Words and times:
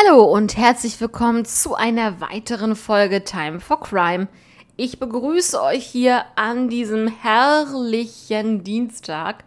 Hallo 0.00 0.22
und 0.22 0.56
herzlich 0.56 1.00
willkommen 1.00 1.44
zu 1.44 1.74
einer 1.74 2.20
weiteren 2.20 2.76
Folge 2.76 3.24
Time 3.24 3.58
for 3.58 3.80
Crime. 3.80 4.28
Ich 4.76 5.00
begrüße 5.00 5.60
euch 5.60 5.84
hier 5.86 6.24
an 6.36 6.68
diesem 6.68 7.08
herrlichen 7.08 8.62
Dienstag. 8.62 9.42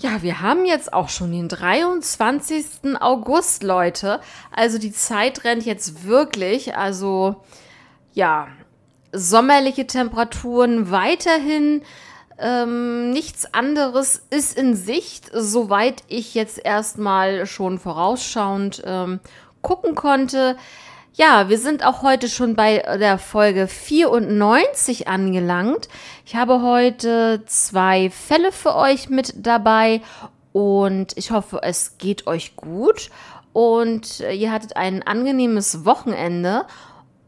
Ja, 0.00 0.22
wir 0.22 0.40
haben 0.40 0.64
jetzt 0.64 0.94
auch 0.94 1.10
schon 1.10 1.32
den 1.32 1.48
23. 1.48 2.96
August, 2.98 3.62
Leute. 3.62 4.20
Also 4.56 4.78
die 4.78 4.92
Zeit 4.92 5.44
rennt 5.44 5.66
jetzt 5.66 6.06
wirklich. 6.06 6.74
Also 6.74 7.44
ja, 8.14 8.48
sommerliche 9.12 9.86
Temperaturen 9.86 10.90
weiterhin. 10.90 11.82
Ähm, 12.40 13.10
nichts 13.10 13.52
anderes 13.52 14.22
ist 14.30 14.56
in 14.56 14.76
Sicht, 14.76 15.28
soweit 15.34 16.04
ich 16.06 16.34
jetzt 16.34 16.64
erstmal 16.64 17.46
schon 17.46 17.80
vorausschauend 17.80 18.80
ähm, 18.86 19.18
gucken 19.62 19.94
konnte. 19.94 20.56
Ja, 21.14 21.48
wir 21.48 21.58
sind 21.58 21.84
auch 21.84 22.02
heute 22.02 22.28
schon 22.28 22.54
bei 22.54 22.78
der 22.98 23.18
Folge 23.18 23.66
94 23.66 25.08
angelangt. 25.08 25.88
Ich 26.24 26.36
habe 26.36 26.62
heute 26.62 27.42
zwei 27.46 28.10
Fälle 28.10 28.52
für 28.52 28.76
euch 28.76 29.08
mit 29.08 29.34
dabei 29.36 30.00
und 30.52 31.16
ich 31.16 31.30
hoffe, 31.30 31.60
es 31.62 31.98
geht 31.98 32.26
euch 32.26 32.54
gut 32.54 33.10
und 33.52 34.20
ihr 34.20 34.52
hattet 34.52 34.76
ein 34.76 35.02
angenehmes 35.02 35.84
Wochenende 35.84 36.66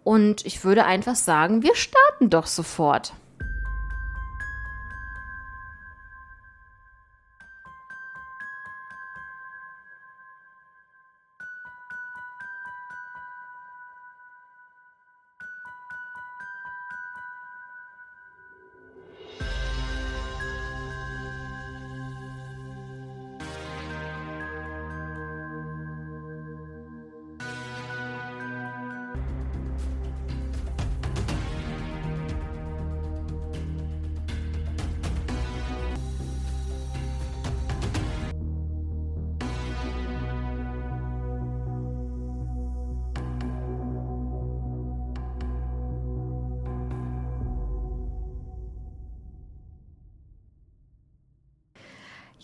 und 0.05 0.47
ich 0.47 0.65
würde 0.65 0.85
einfach 0.85 1.17
sagen, 1.17 1.63
wir 1.63 1.75
starten 1.75 2.31
doch 2.31 2.47
sofort. 2.47 3.13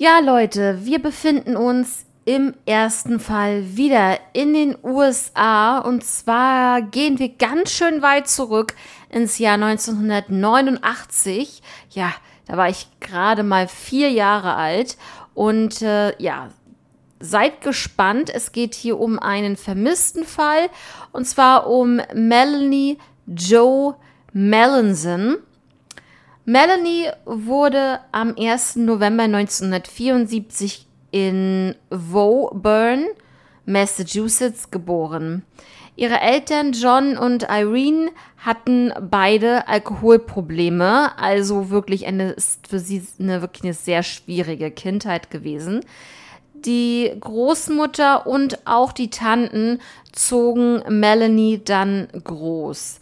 Ja, 0.06 0.20
Leute, 0.20 0.78
wir 0.84 1.02
befinden 1.02 1.56
uns 1.56 2.06
im 2.24 2.54
ersten 2.64 3.18
Fall 3.18 3.76
wieder 3.76 4.20
in 4.34 4.54
den 4.54 4.78
USA 4.84 5.78
und 5.78 6.04
zwar 6.04 6.80
gehen 6.80 7.18
wir 7.18 7.30
ganz 7.30 7.72
schön 7.72 8.02
weit 8.02 8.28
zurück 8.28 8.76
ins 9.10 9.38
Jahr 9.38 9.54
1989. 9.54 11.60
Ja, 11.90 12.14
da 12.46 12.56
war 12.56 12.68
ich 12.68 12.86
gerade 13.00 13.42
mal 13.42 13.66
vier 13.66 14.12
Jahre 14.12 14.54
alt 14.54 14.96
und 15.34 15.82
äh, 15.82 16.16
ja, 16.22 16.50
seid 17.18 17.60
gespannt. 17.60 18.30
Es 18.32 18.52
geht 18.52 18.76
hier 18.76 19.00
um 19.00 19.18
einen 19.18 19.56
vermissten 19.56 20.24
Fall 20.24 20.70
und 21.10 21.26
zwar 21.26 21.68
um 21.68 22.00
Melanie 22.14 22.98
Joe 23.26 23.96
Melanson. 24.32 25.38
Melanie 26.48 27.08
wurde 27.24 27.98
am 28.12 28.36
1. 28.38 28.76
November 28.76 29.24
1974 29.24 30.86
in 31.10 31.74
Woburn, 31.90 33.06
Massachusetts 33.64 34.70
geboren. 34.70 35.42
Ihre 35.96 36.20
Eltern 36.20 36.70
John 36.70 37.18
und 37.18 37.48
Irene 37.50 38.10
hatten 38.36 38.92
beide 39.10 39.66
Alkoholprobleme, 39.66 41.18
also 41.18 41.70
wirklich 41.70 42.06
eine 42.06 42.30
ist 42.30 42.68
für 42.68 42.78
sie 42.78 43.04
eine 43.18 43.42
wirklich 43.42 43.64
eine 43.64 43.74
sehr 43.74 44.04
schwierige 44.04 44.70
Kindheit 44.70 45.32
gewesen. 45.32 45.80
Die 46.54 47.10
Großmutter 47.18 48.24
und 48.24 48.64
auch 48.68 48.92
die 48.92 49.10
Tanten 49.10 49.80
zogen 50.12 50.80
Melanie 51.00 51.60
dann 51.64 52.06
groß. 52.22 53.00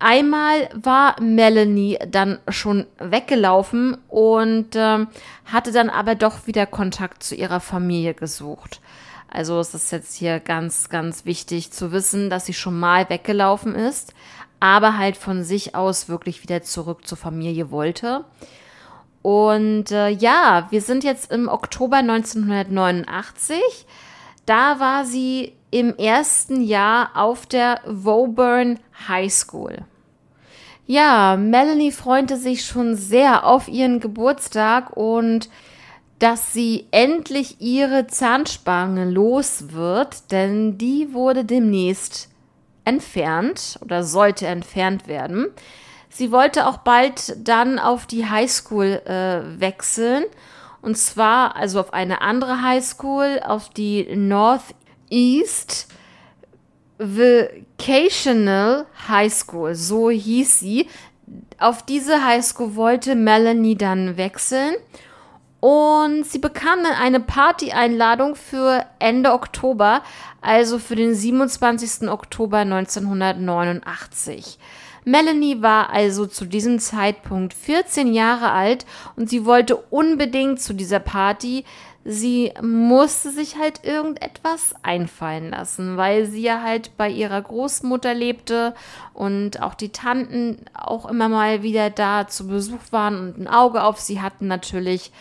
Einmal 0.00 0.68
war 0.74 1.20
Melanie 1.20 1.98
dann 2.08 2.38
schon 2.48 2.86
weggelaufen 2.98 3.98
und 4.08 4.76
äh, 4.76 5.06
hatte 5.44 5.72
dann 5.72 5.90
aber 5.90 6.14
doch 6.14 6.46
wieder 6.46 6.66
Kontakt 6.66 7.22
zu 7.22 7.34
ihrer 7.34 7.60
Familie 7.60 8.14
gesucht. 8.14 8.80
Also 9.28 9.58
es 9.58 9.74
ist 9.74 9.90
jetzt 9.90 10.14
hier 10.14 10.40
ganz, 10.40 10.88
ganz 10.88 11.24
wichtig 11.24 11.72
zu 11.72 11.92
wissen, 11.92 12.30
dass 12.30 12.46
sie 12.46 12.54
schon 12.54 12.78
mal 12.78 13.10
weggelaufen 13.10 13.74
ist, 13.74 14.14
aber 14.60 14.96
halt 14.96 15.16
von 15.16 15.42
sich 15.42 15.74
aus 15.74 16.08
wirklich 16.08 16.42
wieder 16.42 16.62
zurück 16.62 17.06
zur 17.06 17.18
Familie 17.18 17.70
wollte. 17.70 18.24
Und 19.22 19.90
äh, 19.90 20.08
ja, 20.08 20.68
wir 20.70 20.80
sind 20.80 21.04
jetzt 21.04 21.30
im 21.32 21.48
Oktober 21.48 21.96
1989. 21.96 23.58
Da 24.46 24.80
war 24.80 25.04
sie 25.04 25.52
im 25.70 25.96
ersten 25.96 26.62
Jahr 26.62 27.10
auf 27.14 27.46
der 27.46 27.80
Woburn 27.86 28.78
High 29.08 29.32
School. 29.32 29.78
Ja, 30.86 31.36
Melanie 31.36 31.92
freute 31.92 32.38
sich 32.38 32.64
schon 32.64 32.96
sehr 32.96 33.44
auf 33.44 33.68
ihren 33.68 34.00
Geburtstag 34.00 34.96
und 34.96 35.50
dass 36.18 36.52
sie 36.52 36.86
endlich 36.90 37.60
ihre 37.60 38.06
Zahnspange 38.06 39.04
los 39.04 39.72
wird, 39.72 40.32
denn 40.32 40.78
die 40.78 41.12
wurde 41.12 41.44
demnächst 41.44 42.28
entfernt 42.84 43.78
oder 43.82 44.02
sollte 44.02 44.46
entfernt 44.46 45.06
werden. 45.06 45.48
Sie 46.08 46.32
wollte 46.32 46.66
auch 46.66 46.78
bald 46.78 47.36
dann 47.46 47.78
auf 47.78 48.06
die 48.06 48.26
Highschool 48.26 49.02
äh, 49.04 49.60
wechseln 49.60 50.24
und 50.80 50.96
zwar 50.96 51.54
also 51.56 51.80
auf 51.80 51.92
eine 51.92 52.22
andere 52.22 52.62
Highschool, 52.62 53.40
auf 53.44 53.68
die 53.68 54.08
Northeast 55.08 55.88
Vocational 56.98 58.86
High 59.08 59.32
School, 59.32 59.74
so 59.74 60.10
hieß 60.10 60.60
sie. 60.60 60.88
Auf 61.58 61.82
diese 61.82 62.24
High 62.24 62.44
School 62.44 62.76
wollte 62.76 63.14
Melanie 63.14 63.76
dann 63.76 64.16
wechseln 64.16 64.74
und 65.60 66.26
sie 66.26 66.38
bekam 66.38 66.82
dann 66.82 66.92
eine 66.92 67.20
Party-Einladung 67.20 68.34
für 68.34 68.84
Ende 68.98 69.32
Oktober, 69.32 70.02
also 70.40 70.78
für 70.78 70.96
den 70.96 71.14
27. 71.14 72.08
Oktober 72.08 72.58
1989. 72.58 74.58
Melanie 75.04 75.62
war 75.62 75.90
also 75.90 76.26
zu 76.26 76.44
diesem 76.44 76.78
Zeitpunkt 76.78 77.54
14 77.54 78.12
Jahre 78.12 78.50
alt 78.50 78.84
und 79.16 79.30
sie 79.30 79.46
wollte 79.46 79.76
unbedingt 79.76 80.60
zu 80.60 80.74
dieser 80.74 81.00
Party 81.00 81.64
sie 82.10 82.54
musste 82.62 83.30
sich 83.30 83.58
halt 83.58 83.84
irgendetwas 83.84 84.74
einfallen 84.82 85.50
lassen, 85.50 85.98
weil 85.98 86.24
sie 86.24 86.40
ja 86.40 86.62
halt 86.62 86.96
bei 86.96 87.10
ihrer 87.10 87.42
Großmutter 87.42 88.14
lebte 88.14 88.74
und 89.12 89.60
auch 89.60 89.74
die 89.74 89.90
Tanten 89.90 90.56
auch 90.72 91.06
immer 91.06 91.28
mal 91.28 91.62
wieder 91.62 91.90
da 91.90 92.26
zu 92.26 92.48
Besuch 92.48 92.80
waren 92.92 93.18
und 93.18 93.38
ein 93.38 93.46
Auge 93.46 93.82
auf 93.82 94.00
sie 94.00 94.22
hatten 94.22 94.46
natürlich. 94.46 95.12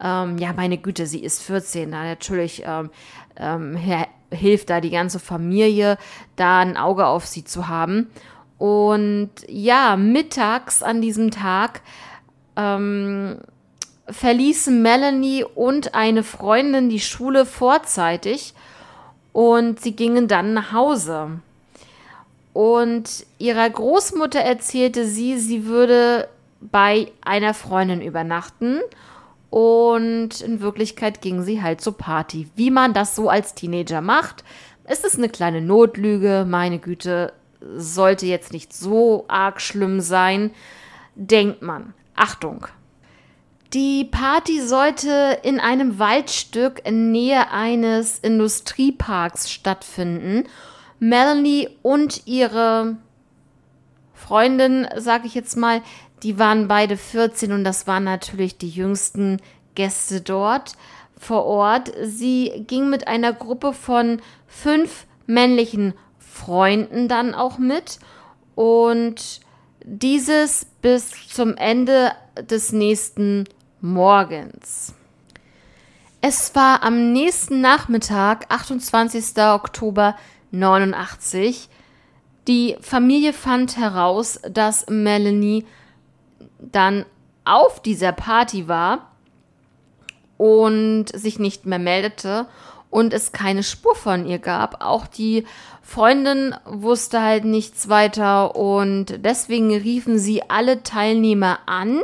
Ähm, 0.00 0.38
ja, 0.38 0.52
meine 0.52 0.78
Güte, 0.78 1.06
sie 1.06 1.24
ist 1.24 1.42
14, 1.42 1.90
da 1.90 2.04
natürlich 2.04 2.62
ähm, 2.64 2.90
ähm, 3.34 3.76
hilft 4.30 4.70
da 4.70 4.80
die 4.80 4.90
ganze 4.90 5.18
Familie, 5.18 5.98
da 6.36 6.60
ein 6.60 6.76
Auge 6.76 7.06
auf 7.06 7.26
sie 7.26 7.42
zu 7.42 7.66
haben. 7.66 8.10
Und 8.58 9.30
ja, 9.48 9.96
mittags 9.96 10.84
an 10.84 11.00
diesem 11.00 11.32
Tag 11.32 11.80
ähm, 12.54 13.40
verließen 14.10 14.82
Melanie 14.82 15.44
und 15.44 15.94
eine 15.94 16.22
Freundin 16.22 16.88
die 16.88 17.00
Schule 17.00 17.46
vorzeitig 17.46 18.54
und 19.32 19.80
sie 19.80 19.92
gingen 19.92 20.28
dann 20.28 20.54
nach 20.54 20.72
Hause. 20.72 21.40
Und 22.52 23.26
ihrer 23.38 23.68
Großmutter 23.68 24.40
erzählte 24.40 25.06
sie, 25.06 25.38
sie 25.38 25.66
würde 25.66 26.28
bei 26.60 27.12
einer 27.20 27.54
Freundin 27.54 28.00
übernachten 28.00 28.80
und 29.50 30.40
in 30.40 30.60
Wirklichkeit 30.60 31.20
ging 31.22 31.42
sie 31.42 31.62
halt 31.62 31.80
zur 31.80 31.96
Party. 31.96 32.48
Wie 32.56 32.70
man 32.70 32.94
das 32.94 33.14
so 33.14 33.28
als 33.28 33.54
Teenager 33.54 34.00
macht, 34.00 34.44
ist 34.88 35.04
es 35.04 35.16
eine 35.16 35.28
kleine 35.28 35.60
Notlüge. 35.60 36.44
Meine 36.48 36.78
Güte, 36.78 37.32
sollte 37.76 38.26
jetzt 38.26 38.52
nicht 38.52 38.72
so 38.72 39.24
arg 39.28 39.60
schlimm 39.60 40.00
sein, 40.00 40.50
denkt 41.14 41.62
man. 41.62 41.94
Achtung, 42.14 42.66
Die 43.74 44.04
Party 44.04 44.62
sollte 44.62 45.40
in 45.42 45.60
einem 45.60 45.98
Waldstück 45.98 46.80
in 46.86 47.12
Nähe 47.12 47.50
eines 47.50 48.18
Industrieparks 48.18 49.50
stattfinden. 49.50 50.44
Melanie 51.00 51.68
und 51.82 52.26
ihre 52.26 52.96
Freundin, 54.14 54.88
sage 54.96 55.26
ich 55.26 55.34
jetzt 55.34 55.56
mal, 55.56 55.82
die 56.22 56.38
waren 56.38 56.66
beide 56.66 56.96
14 56.96 57.52
und 57.52 57.62
das 57.62 57.86
waren 57.86 58.04
natürlich 58.04 58.56
die 58.56 58.70
jüngsten 58.70 59.36
Gäste 59.74 60.22
dort 60.22 60.72
vor 61.18 61.44
Ort. 61.44 61.92
Sie 62.02 62.64
ging 62.66 62.88
mit 62.88 63.06
einer 63.06 63.34
Gruppe 63.34 63.74
von 63.74 64.22
fünf 64.46 65.06
männlichen 65.26 65.92
Freunden 66.18 67.06
dann 67.06 67.34
auch 67.34 67.58
mit 67.58 67.98
und 68.54 69.40
dieses 69.84 70.66
bis 70.80 71.28
zum 71.28 71.56
Ende 71.56 72.12
des 72.42 72.72
nächsten 72.72 73.44
morgens. 73.80 74.94
Es 76.20 76.54
war 76.54 76.82
am 76.82 77.12
nächsten 77.12 77.60
Nachmittag, 77.60 78.46
28. 78.48 79.38
Oktober 79.38 80.16
89. 80.50 81.68
Die 82.48 82.76
Familie 82.80 83.32
fand 83.32 83.76
heraus, 83.76 84.40
dass 84.50 84.86
Melanie 84.88 85.64
dann 86.58 87.04
auf 87.44 87.80
dieser 87.80 88.12
Party 88.12 88.66
war 88.68 89.12
und 90.38 91.06
sich 91.14 91.38
nicht 91.38 91.66
mehr 91.66 91.78
meldete 91.78 92.46
und 92.90 93.12
es 93.12 93.32
keine 93.32 93.62
Spur 93.62 93.94
von 93.94 94.26
ihr 94.26 94.38
gab. 94.38 94.82
Auch 94.84 95.06
die 95.06 95.44
Freundin 95.82 96.54
wusste 96.64 97.22
halt 97.22 97.44
nichts 97.44 97.88
weiter 97.88 98.56
und 98.56 99.24
deswegen 99.24 99.74
riefen 99.74 100.18
sie 100.18 100.42
alle 100.48 100.82
Teilnehmer 100.82 101.60
an 101.66 102.00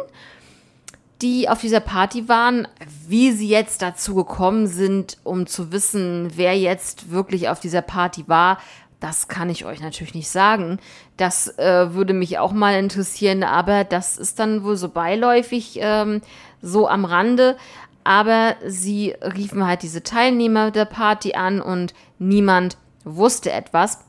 die 1.25 1.49
auf 1.49 1.63
dieser 1.63 1.81
Party 1.81 2.29
waren, 2.29 2.69
wie 3.09 3.33
sie 3.33 3.49
jetzt 3.49 3.81
dazu 3.81 4.15
gekommen 4.15 4.67
sind, 4.67 5.17
um 5.25 5.47
zu 5.47 5.73
wissen, 5.73 6.31
wer 6.35 6.55
jetzt 6.55 7.11
wirklich 7.11 7.49
auf 7.49 7.61
dieser 7.61 7.81
Party 7.81 8.25
war, 8.29 8.59
das 9.01 9.27
kann 9.27 9.49
ich 9.49 9.65
euch 9.65 9.81
natürlich 9.81 10.15
nicht 10.15 10.29
sagen. 10.29 10.79
Das 11.17 11.57
äh, 11.59 11.95
würde 11.95 12.13
mich 12.13 12.39
auch 12.39 12.53
mal 12.53 12.79
interessieren, 12.79 13.43
aber 13.43 13.85
das 13.85 14.19
ist 14.19 14.39
dann 14.39 14.65
wohl 14.65 14.77
so 14.77 14.91
beiläufig, 14.91 15.79
ähm, 15.81 16.21
so 16.61 16.89
am 16.89 17.07
Rande. 17.07 17.57
Aber 18.05 18.57
sie 18.67 19.15
riefen 19.23 19.67
halt 19.67 19.83
diese 19.83 20.03
Teilnehmer 20.03 20.71
der 20.73 20.85
Party 20.85 21.33
an 21.33 21.63
und 21.63 21.95
niemand 22.19 22.77
wusste 23.05 23.51
etwas. 23.51 24.01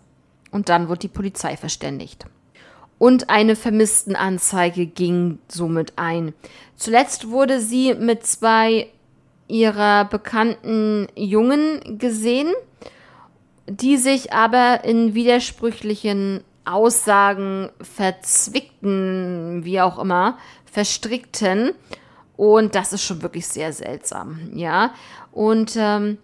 Und 0.51 0.67
dann 0.67 0.89
wurde 0.89 0.99
die 0.99 1.07
Polizei 1.07 1.55
verständigt 1.55 2.25
und 2.97 3.29
eine 3.29 3.55
Vermisstenanzeige 3.55 4.85
ging 4.85 5.39
somit 5.47 5.93
ein. 5.97 6.33
Zuletzt 6.75 7.29
wurde 7.29 7.59
sie 7.59 7.93
mit 7.93 8.25
zwei 8.25 8.87
ihrer 9.47 10.05
bekannten 10.05 11.07
Jungen 11.15 11.97
gesehen, 11.99 12.53
die 13.67 13.97
sich 13.97 14.33
aber 14.33 14.83
in 14.83 15.13
widersprüchlichen 15.13 16.43
Aussagen 16.65 17.69
verzwickten, 17.81 19.63
wie 19.63 19.81
auch 19.81 19.99
immer, 19.99 20.37
verstrickten. 20.65 21.71
Und 22.37 22.75
das 22.75 22.91
ist 22.91 23.03
schon 23.03 23.21
wirklich 23.21 23.47
sehr 23.47 23.71
seltsam, 23.71 24.51
ja. 24.53 24.93
Und 25.31 25.75
ähm, 25.77 26.17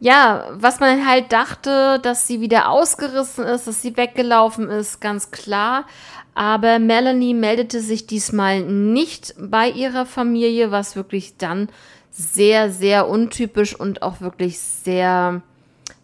ja, 0.00 0.46
was 0.52 0.80
man 0.80 1.06
halt 1.06 1.32
dachte, 1.32 1.98
dass 2.02 2.26
sie 2.26 2.40
wieder 2.40 2.68
ausgerissen 2.68 3.44
ist, 3.44 3.66
dass 3.66 3.82
sie 3.82 3.96
weggelaufen 3.96 4.68
ist, 4.68 5.00
ganz 5.00 5.30
klar. 5.30 5.86
Aber 6.34 6.78
Melanie 6.78 7.34
meldete 7.34 7.80
sich 7.80 8.06
diesmal 8.06 8.62
nicht 8.62 9.34
bei 9.38 9.68
ihrer 9.68 10.06
Familie, 10.06 10.70
was 10.70 10.94
wirklich 10.94 11.36
dann 11.36 11.68
sehr, 12.12 12.70
sehr 12.70 13.08
untypisch 13.08 13.74
und 13.74 14.02
auch 14.02 14.20
wirklich 14.20 14.60
sehr 14.60 15.42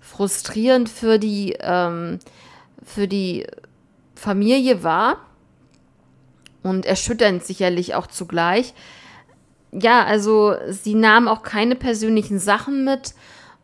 frustrierend 0.00 0.88
für 0.88 1.19
die, 1.20 1.56
ähm, 1.61 2.19
für 2.85 3.06
die 3.06 3.47
Familie 4.17 4.82
war. 4.82 5.19
Und 6.64 6.87
erschütternd 6.87 7.44
sicherlich 7.44 7.94
auch 7.94 8.06
zugleich. 8.08 8.75
Ja, 9.70 10.05
also 10.05 10.55
sie 10.70 10.94
nahm 10.94 11.29
auch 11.29 11.43
keine 11.43 11.76
persönlichen 11.76 12.38
Sachen 12.38 12.85
mit 12.85 13.14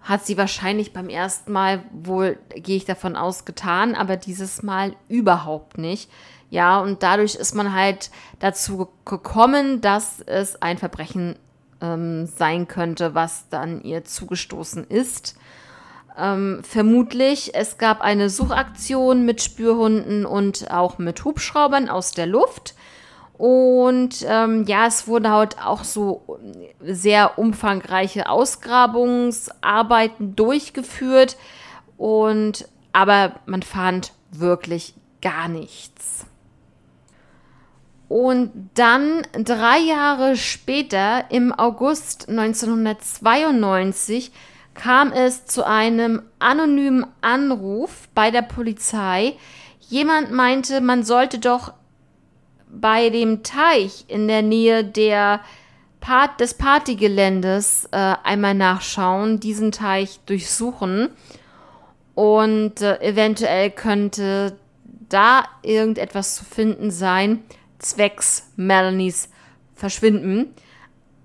hat 0.03 0.25
sie 0.25 0.39
wahrscheinlich 0.39 0.93
beim 0.93 1.09
ersten 1.09 1.53
Mal 1.53 1.85
wohl, 1.93 2.39
gehe 2.55 2.77
ich 2.77 2.85
davon 2.85 3.17
aus, 3.17 3.45
getan, 3.45 3.95
aber 3.95 4.17
dieses 4.17 4.63
Mal 4.63 4.97
überhaupt 5.09 5.79
nicht. 5.79 6.11
Ja, 6.49 6.81
und 6.81 7.03
dadurch 7.03 7.37
ist 7.37 7.55
man 7.55 7.75
halt 7.75 8.11
dazu 8.41 8.89
gekommen, 9.05 9.81
dass 9.81 10.21
es 10.21 10.61
ein 10.61 10.79
Verbrechen 10.79 11.37
ähm, 11.81 12.27
sein 12.27 12.67
könnte, 12.67 13.15
was 13.15 13.49
dann 13.51 13.83
ihr 13.83 14.05
zugestoßen 14.05 14.85
ist. 14.85 15.37
Ähm, 16.19 16.61
vermutlich, 16.63 17.55
es 17.55 17.79
gab 17.79 18.01
eine 18.01 18.31
Suchaktion 18.31 19.25
mit 19.25 19.43
Spürhunden 19.43 20.27
und 20.27 20.71
auch 20.71 20.99
mit 20.99 21.25
Hubschraubern 21.25 21.89
aus 21.89 22.13
der 22.13 22.27
Luft. 22.27 22.75
Und 23.41 24.25
ähm, 24.29 24.67
ja, 24.67 24.87
es 24.87 25.09
wurden 25.09 25.31
halt 25.31 25.57
auch 25.65 25.83
so 25.83 26.39
sehr 26.83 27.39
umfangreiche 27.39 28.29
Ausgrabungsarbeiten 28.29 30.37
durchgeführt. 30.37 31.39
Und 31.97 32.69
aber 32.93 33.37
man 33.47 33.63
fand 33.63 34.13
wirklich 34.31 34.93
gar 35.23 35.49
nichts. 35.49 36.27
Und 38.09 38.51
dann 38.75 39.23
drei 39.33 39.79
Jahre 39.79 40.37
später, 40.37 41.25
im 41.31 41.55
August 41.55 42.29
1992, 42.29 44.33
kam 44.75 45.13
es 45.13 45.47
zu 45.47 45.67
einem 45.67 46.21
anonymen 46.41 47.07
Anruf 47.23 48.07
bei 48.15 48.31
der 48.31 48.43
Polizei. 48.43 49.39
Jemand 49.89 50.31
meinte, 50.31 50.83
man 50.83 51.05
sollte 51.05 51.39
doch 51.39 51.73
bei 52.73 53.11
dem 53.11 53.43
Teich 53.43 54.05
in 54.09 54.29
der 54.29 54.43
Nähe 54.43 54.85
der 54.85 55.41
Part 56.01 56.41
des 56.41 56.55
Partygeländes 56.55 57.89
äh, 57.93 58.15
einmal 58.25 58.55
nachschauen, 58.55 59.39
diesen 59.41 59.71
Teich 59.71 60.21
durchsuchen 60.27 61.11
und 62.15 62.81
äh, 62.81 63.01
eventuell 63.01 63.71
könnte 63.71 64.57
da 65.09 65.45
irgendetwas 65.63 66.37
zu 66.37 66.45
finden 66.45 66.91
sein, 66.91 67.43
zwecks 67.79 68.51
Melanies 68.57 69.29
Verschwinden. 69.75 70.55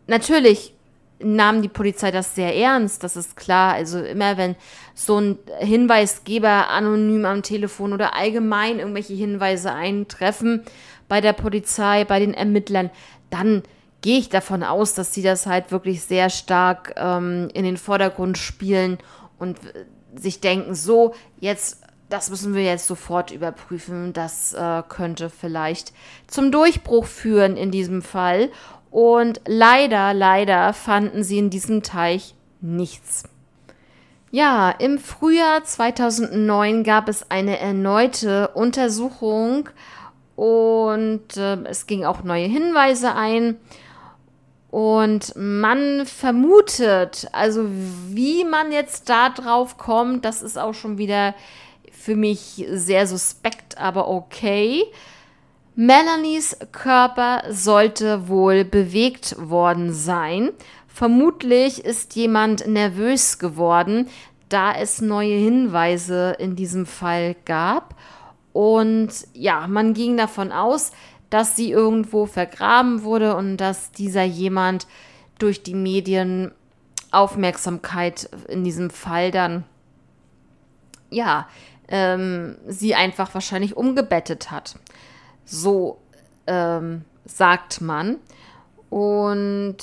Natürlich 0.08 0.74
nahm 1.20 1.62
die 1.62 1.70
Polizei 1.70 2.12
das 2.12 2.36
sehr 2.36 2.56
ernst, 2.56 3.04
das 3.04 3.16
ist 3.16 3.36
klar. 3.36 3.74
Also 3.74 4.00
immer 4.00 4.38
wenn 4.38 4.56
so 4.94 5.20
ein 5.20 5.38
Hinweisgeber 5.60 6.70
anonym 6.70 7.26
am 7.26 7.44
Telefon 7.44 7.94
oder 7.94 8.16
allgemein 8.16 8.80
irgendwelche 8.80 9.14
Hinweise 9.14 9.74
eintreffen, 9.74 10.64
bei 11.08 11.22
der 11.22 11.34
Polizei, 11.34 12.06
bei 12.06 12.20
den 12.20 12.34
Ermittlern, 12.34 12.90
dann 13.30 13.64
gehe 14.02 14.20
ich 14.20 14.30
davon 14.30 14.64
aus, 14.64 14.94
dass 14.94 15.14
sie 15.14 15.24
das 15.24 15.46
halt 15.46 15.72
wirklich 15.72 16.04
sehr 16.04 16.30
stark 16.30 16.94
ähm, 16.96 17.50
in 17.54 17.64
den 17.64 17.78
Vordergrund 17.78 18.38
spielen 18.38 19.00
und 19.40 19.58
äh, 19.58 19.86
sich 20.16 20.40
denken, 20.40 20.76
so, 20.76 21.14
jetzt, 21.40 21.82
das 22.10 22.30
müssen 22.30 22.54
wir 22.54 22.64
jetzt 22.64 22.88
sofort 22.88 23.32
überprüfen, 23.32 24.14
das 24.14 24.54
äh, 24.54 24.84
könnte 24.88 25.30
vielleicht 25.30 25.92
zum 26.28 26.52
Durchbruch 26.52 27.06
führen 27.06 27.58
in 27.58 27.72
diesem 27.72 28.02
Fall. 28.02 28.52
Und 28.92 29.42
leider, 29.46 30.14
leider 30.14 30.72
fanden 30.74 31.24
sie 31.24 31.40
in 31.40 31.50
diesem 31.50 31.84
Teich 31.84 32.36
nichts. 32.62 33.24
Ja, 34.32 34.70
im 34.70 35.00
Frühjahr 35.00 35.64
2009 35.64 36.84
gab 36.84 37.10
es 37.10 37.32
eine 37.32 37.58
erneute 37.58 38.50
Untersuchung 38.50 39.70
und 40.36 41.38
äh, 41.38 41.58
es 41.64 41.88
ging 41.88 42.06
auch 42.06 42.24
neue 42.24 42.48
Hinweise 42.48 43.14
ein. 43.16 43.58
Und 44.70 45.34
man 45.38 46.06
vermutet, 46.06 47.30
also 47.32 47.66
wie 48.10 48.44
man 48.44 48.74
jetzt 48.74 49.10
da 49.10 49.30
drauf 49.30 49.78
kommt, 49.78 50.26
das 50.26 50.42
ist 50.42 50.58
auch 50.58 50.74
schon 50.74 50.98
wieder 50.98 51.34
für 51.92 52.16
mich 52.16 52.66
sehr 52.70 53.08
suspekt, 53.08 53.78
aber 53.78 54.10
okay. 54.10 54.84
Melanies 55.76 56.58
Körper 56.72 57.44
sollte 57.50 58.28
wohl 58.28 58.66
bewegt 58.66 59.36
worden 59.38 59.94
sein. 59.94 60.52
Vermutlich 60.88 61.84
ist 61.84 62.16
jemand 62.16 62.68
nervös 62.68 63.40
geworden, 63.40 64.08
da 64.50 64.74
es 64.74 65.02
neue 65.02 65.36
Hinweise 65.36 66.36
in 66.40 66.56
diesem 66.56 66.86
Fall 66.86 67.36
gab. 67.46 67.96
Und 68.56 69.10
ja, 69.34 69.68
man 69.68 69.94
ging 69.94 70.16
davon 70.16 70.54
aus, 70.54 70.94
dass 71.30 71.58
sie 71.58 71.72
irgendwo 71.72 72.26
vergraben 72.26 73.04
wurde 73.04 73.36
und 73.36 73.58
dass 73.58 73.92
dieser 73.92 74.24
jemand 74.24 74.88
durch 75.40 75.62
die 75.62 75.74
Medien 75.74 76.54
Aufmerksamkeit 77.12 78.30
in 78.48 78.64
diesem 78.64 78.92
Fall 78.92 79.32
dann, 79.32 79.66
ja, 81.10 81.50
ähm, 81.90 82.58
sie 82.66 82.96
einfach 82.96 83.34
wahrscheinlich 83.34 83.76
umgebettet 83.76 84.52
hat. 84.52 84.80
So 85.44 86.00
ähm, 86.48 87.04
sagt 87.26 87.82
man. 87.82 88.20
Und 88.90 89.76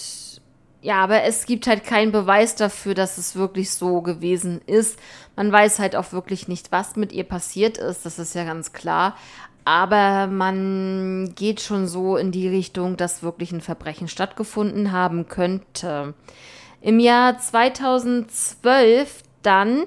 ja, 0.80 1.04
aber 1.04 1.24
es 1.24 1.44
gibt 1.44 1.66
halt 1.66 1.84
keinen 1.84 2.10
Beweis 2.10 2.56
dafür, 2.56 2.94
dass 2.94 3.18
es 3.18 3.36
wirklich 3.36 3.70
so 3.70 4.00
gewesen 4.00 4.62
ist. 4.66 4.98
Man 5.42 5.50
weiß 5.50 5.80
halt 5.80 5.96
auch 5.96 6.12
wirklich 6.12 6.46
nicht, 6.46 6.70
was 6.70 6.94
mit 6.94 7.10
ihr 7.10 7.24
passiert 7.24 7.76
ist, 7.76 8.06
das 8.06 8.20
ist 8.20 8.32
ja 8.36 8.44
ganz 8.44 8.72
klar. 8.72 9.16
Aber 9.64 10.28
man 10.28 11.32
geht 11.34 11.60
schon 11.60 11.88
so 11.88 12.16
in 12.16 12.30
die 12.30 12.46
Richtung, 12.46 12.96
dass 12.96 13.24
wirklich 13.24 13.50
ein 13.50 13.60
Verbrechen 13.60 14.06
stattgefunden 14.06 14.92
haben 14.92 15.26
könnte. 15.26 16.14
Im 16.80 17.00
Jahr 17.00 17.38
2012 17.38 19.24
dann 19.42 19.82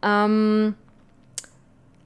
ähm, 0.00 0.76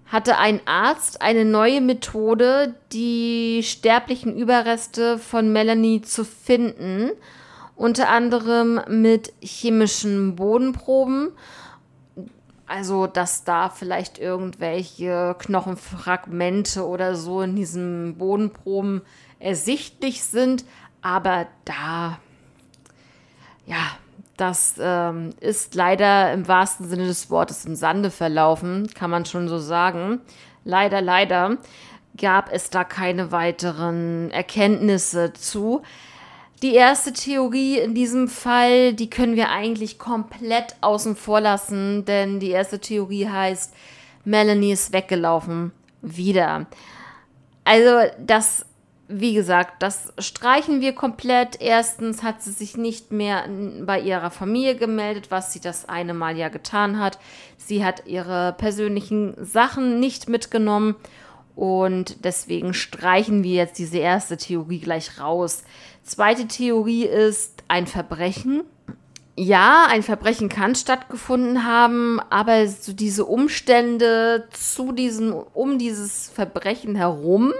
hatte 0.06 0.38
ein 0.38 0.62
Arzt 0.64 1.20
eine 1.20 1.44
neue 1.44 1.82
Methode, 1.82 2.74
die 2.90 3.60
sterblichen 3.64 4.34
Überreste 4.34 5.18
von 5.18 5.52
Melanie 5.52 6.00
zu 6.00 6.24
finden 6.24 7.10
unter 7.76 8.08
anderem 8.08 8.80
mit 8.88 9.34
chemischen 9.42 10.34
Bodenproben. 10.34 11.32
Also, 12.66 13.06
dass 13.06 13.44
da 13.44 13.68
vielleicht 13.68 14.18
irgendwelche 14.18 15.36
Knochenfragmente 15.38 16.84
oder 16.86 17.14
so 17.14 17.42
in 17.42 17.54
diesen 17.54 18.18
Bodenproben 18.18 19.02
ersichtlich 19.38 20.24
sind. 20.24 20.64
Aber 21.00 21.46
da, 21.64 22.18
ja, 23.66 23.78
das 24.36 24.74
ähm, 24.80 25.30
ist 25.40 25.74
leider 25.76 26.32
im 26.32 26.48
wahrsten 26.48 26.88
Sinne 26.88 27.06
des 27.06 27.30
Wortes 27.30 27.64
im 27.64 27.76
Sande 27.76 28.10
verlaufen, 28.10 28.88
kann 28.94 29.10
man 29.10 29.24
schon 29.24 29.48
so 29.48 29.58
sagen. 29.58 30.20
Leider, 30.64 31.00
leider 31.00 31.58
gab 32.16 32.52
es 32.52 32.70
da 32.70 32.82
keine 32.82 33.30
weiteren 33.30 34.30
Erkenntnisse 34.32 35.32
zu. 35.32 35.82
Die 36.62 36.74
erste 36.74 37.12
Theorie 37.12 37.78
in 37.78 37.94
diesem 37.94 38.28
Fall, 38.28 38.94
die 38.94 39.10
können 39.10 39.36
wir 39.36 39.50
eigentlich 39.50 39.98
komplett 39.98 40.76
außen 40.80 41.14
vor 41.14 41.40
lassen, 41.40 42.04
denn 42.06 42.40
die 42.40 42.50
erste 42.50 42.78
Theorie 42.78 43.28
heißt, 43.28 43.74
Melanie 44.24 44.72
ist 44.72 44.92
weggelaufen. 44.92 45.72
Wieder. 46.00 46.66
Also 47.64 48.10
das, 48.18 48.64
wie 49.08 49.34
gesagt, 49.34 49.82
das 49.82 50.12
streichen 50.18 50.80
wir 50.80 50.94
komplett. 50.94 51.60
Erstens 51.60 52.22
hat 52.22 52.42
sie 52.42 52.52
sich 52.52 52.76
nicht 52.76 53.12
mehr 53.12 53.44
bei 53.82 54.00
ihrer 54.00 54.30
Familie 54.30 54.76
gemeldet, 54.76 55.30
was 55.30 55.52
sie 55.52 55.60
das 55.60 55.88
eine 55.88 56.14
Mal 56.14 56.36
ja 56.36 56.48
getan 56.48 56.98
hat. 56.98 57.18
Sie 57.56 57.84
hat 57.84 58.06
ihre 58.06 58.54
persönlichen 58.56 59.34
Sachen 59.44 60.00
nicht 60.00 60.28
mitgenommen 60.28 60.96
und 61.56 62.24
deswegen 62.24 62.74
streichen 62.74 63.42
wir 63.42 63.54
jetzt 63.54 63.78
diese 63.78 63.96
erste 63.96 64.36
Theorie 64.36 64.78
gleich 64.78 65.18
raus. 65.18 65.64
Zweite 66.04 66.46
Theorie 66.46 67.06
ist 67.06 67.64
ein 67.66 67.86
Verbrechen. 67.86 68.62
Ja, 69.36 69.86
ein 69.88 70.02
Verbrechen 70.02 70.50
kann 70.50 70.74
stattgefunden 70.74 71.66
haben, 71.66 72.20
aber 72.30 72.68
so 72.68 72.92
diese 72.92 73.24
Umstände 73.24 74.48
zu 74.52 74.92
diesem, 74.92 75.32
um 75.32 75.78
dieses 75.78 76.28
Verbrechen 76.28 76.94
herum 76.94 77.52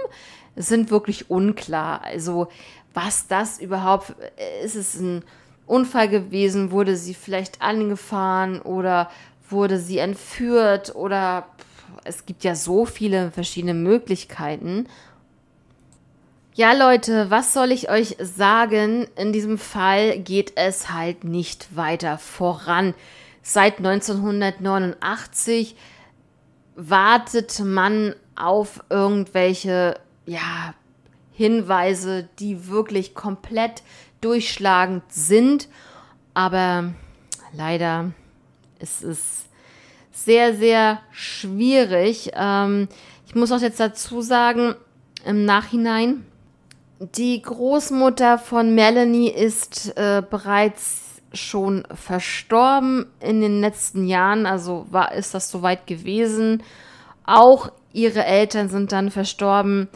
sind 0.55 0.91
wirklich 0.91 1.29
unklar. 1.29 2.01
Also, 2.03 2.47
was 2.93 3.27
das 3.27 3.59
überhaupt, 3.59 4.15
ist 4.63 4.75
es 4.75 4.95
ein 4.99 5.23
Unfall 5.65 6.07
gewesen? 6.07 6.71
Wurde 6.71 6.95
sie 6.95 7.13
vielleicht 7.13 7.61
angefahren 7.61 8.61
oder 8.61 9.09
wurde 9.49 9.79
sie 9.79 9.97
entführt 9.97 10.95
oder 10.95 11.47
es 12.07 12.25
gibt 12.25 12.43
ja 12.43 12.55
so 12.55 12.85
viele 12.85 13.31
verschiedene 13.31 13.73
Möglichkeiten. 13.73 14.87
Ja, 16.55 16.73
Leute, 16.73 17.29
was 17.29 17.53
soll 17.53 17.71
ich 17.71 17.89
euch 17.89 18.17
sagen? 18.19 19.07
In 19.15 19.31
diesem 19.31 19.57
Fall 19.59 20.19
geht 20.19 20.53
es 20.55 20.91
halt 20.91 21.23
nicht 21.23 21.75
weiter 21.75 22.17
voran. 22.17 22.95
Seit 23.43 23.77
1989 23.77 25.75
wartet 26.75 27.59
man 27.59 28.15
auf 28.35 28.83
irgendwelche 28.89 29.99
ja, 30.25 30.73
Hinweise, 31.31 32.27
die 32.39 32.67
wirklich 32.67 33.13
komplett 33.13 33.83
durchschlagend 34.21 35.03
sind. 35.09 35.67
Aber 36.33 36.93
leider 37.53 38.11
ist 38.79 39.03
es 39.03 39.46
sehr, 40.17 40.55
sehr 40.55 40.99
schwierig. 41.11 42.31
Ähm, 42.33 42.87
ich 43.27 43.35
muss 43.35 43.51
auch 43.51 43.61
jetzt 43.61 43.79
dazu 43.79 44.21
sagen, 44.21 44.75
im 45.25 45.45
Nachhinein, 45.45 46.25
die 46.99 47.41
Großmutter 47.41 48.39
von 48.39 48.73
Melanie 48.73 49.29
ist 49.29 49.95
äh, 49.95 50.23
bereits 50.27 51.21
schon 51.33 51.83
verstorben 51.93 53.05
in 53.19 53.41
den 53.41 53.61
letzten 53.61 54.07
Jahren, 54.07 54.45
also 54.45 54.87
war, 54.89 55.13
ist 55.13 55.33
das 55.33 55.51
soweit 55.51 55.85
gewesen. 55.85 56.63
Auch 57.25 57.71
ihre 57.93 58.25
Eltern 58.25 58.69
sind 58.69 58.91
dann 58.91 59.11
verstorben. 59.11 59.87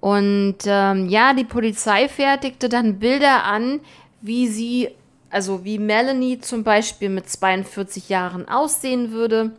Und 0.00 0.58
ähm, 0.64 1.08
ja, 1.08 1.34
die 1.34 1.44
Polizei 1.44 2.08
fertigte 2.08 2.68
dann 2.68 2.98
Bilder 2.98 3.44
an, 3.44 3.80
wie 4.20 4.48
sie, 4.48 4.88
also 5.30 5.64
wie 5.64 5.78
Melanie 5.78 6.40
zum 6.40 6.64
Beispiel 6.64 7.10
mit 7.10 7.28
42 7.28 8.08
Jahren 8.08 8.48
aussehen 8.48 9.12
würde. 9.12 9.52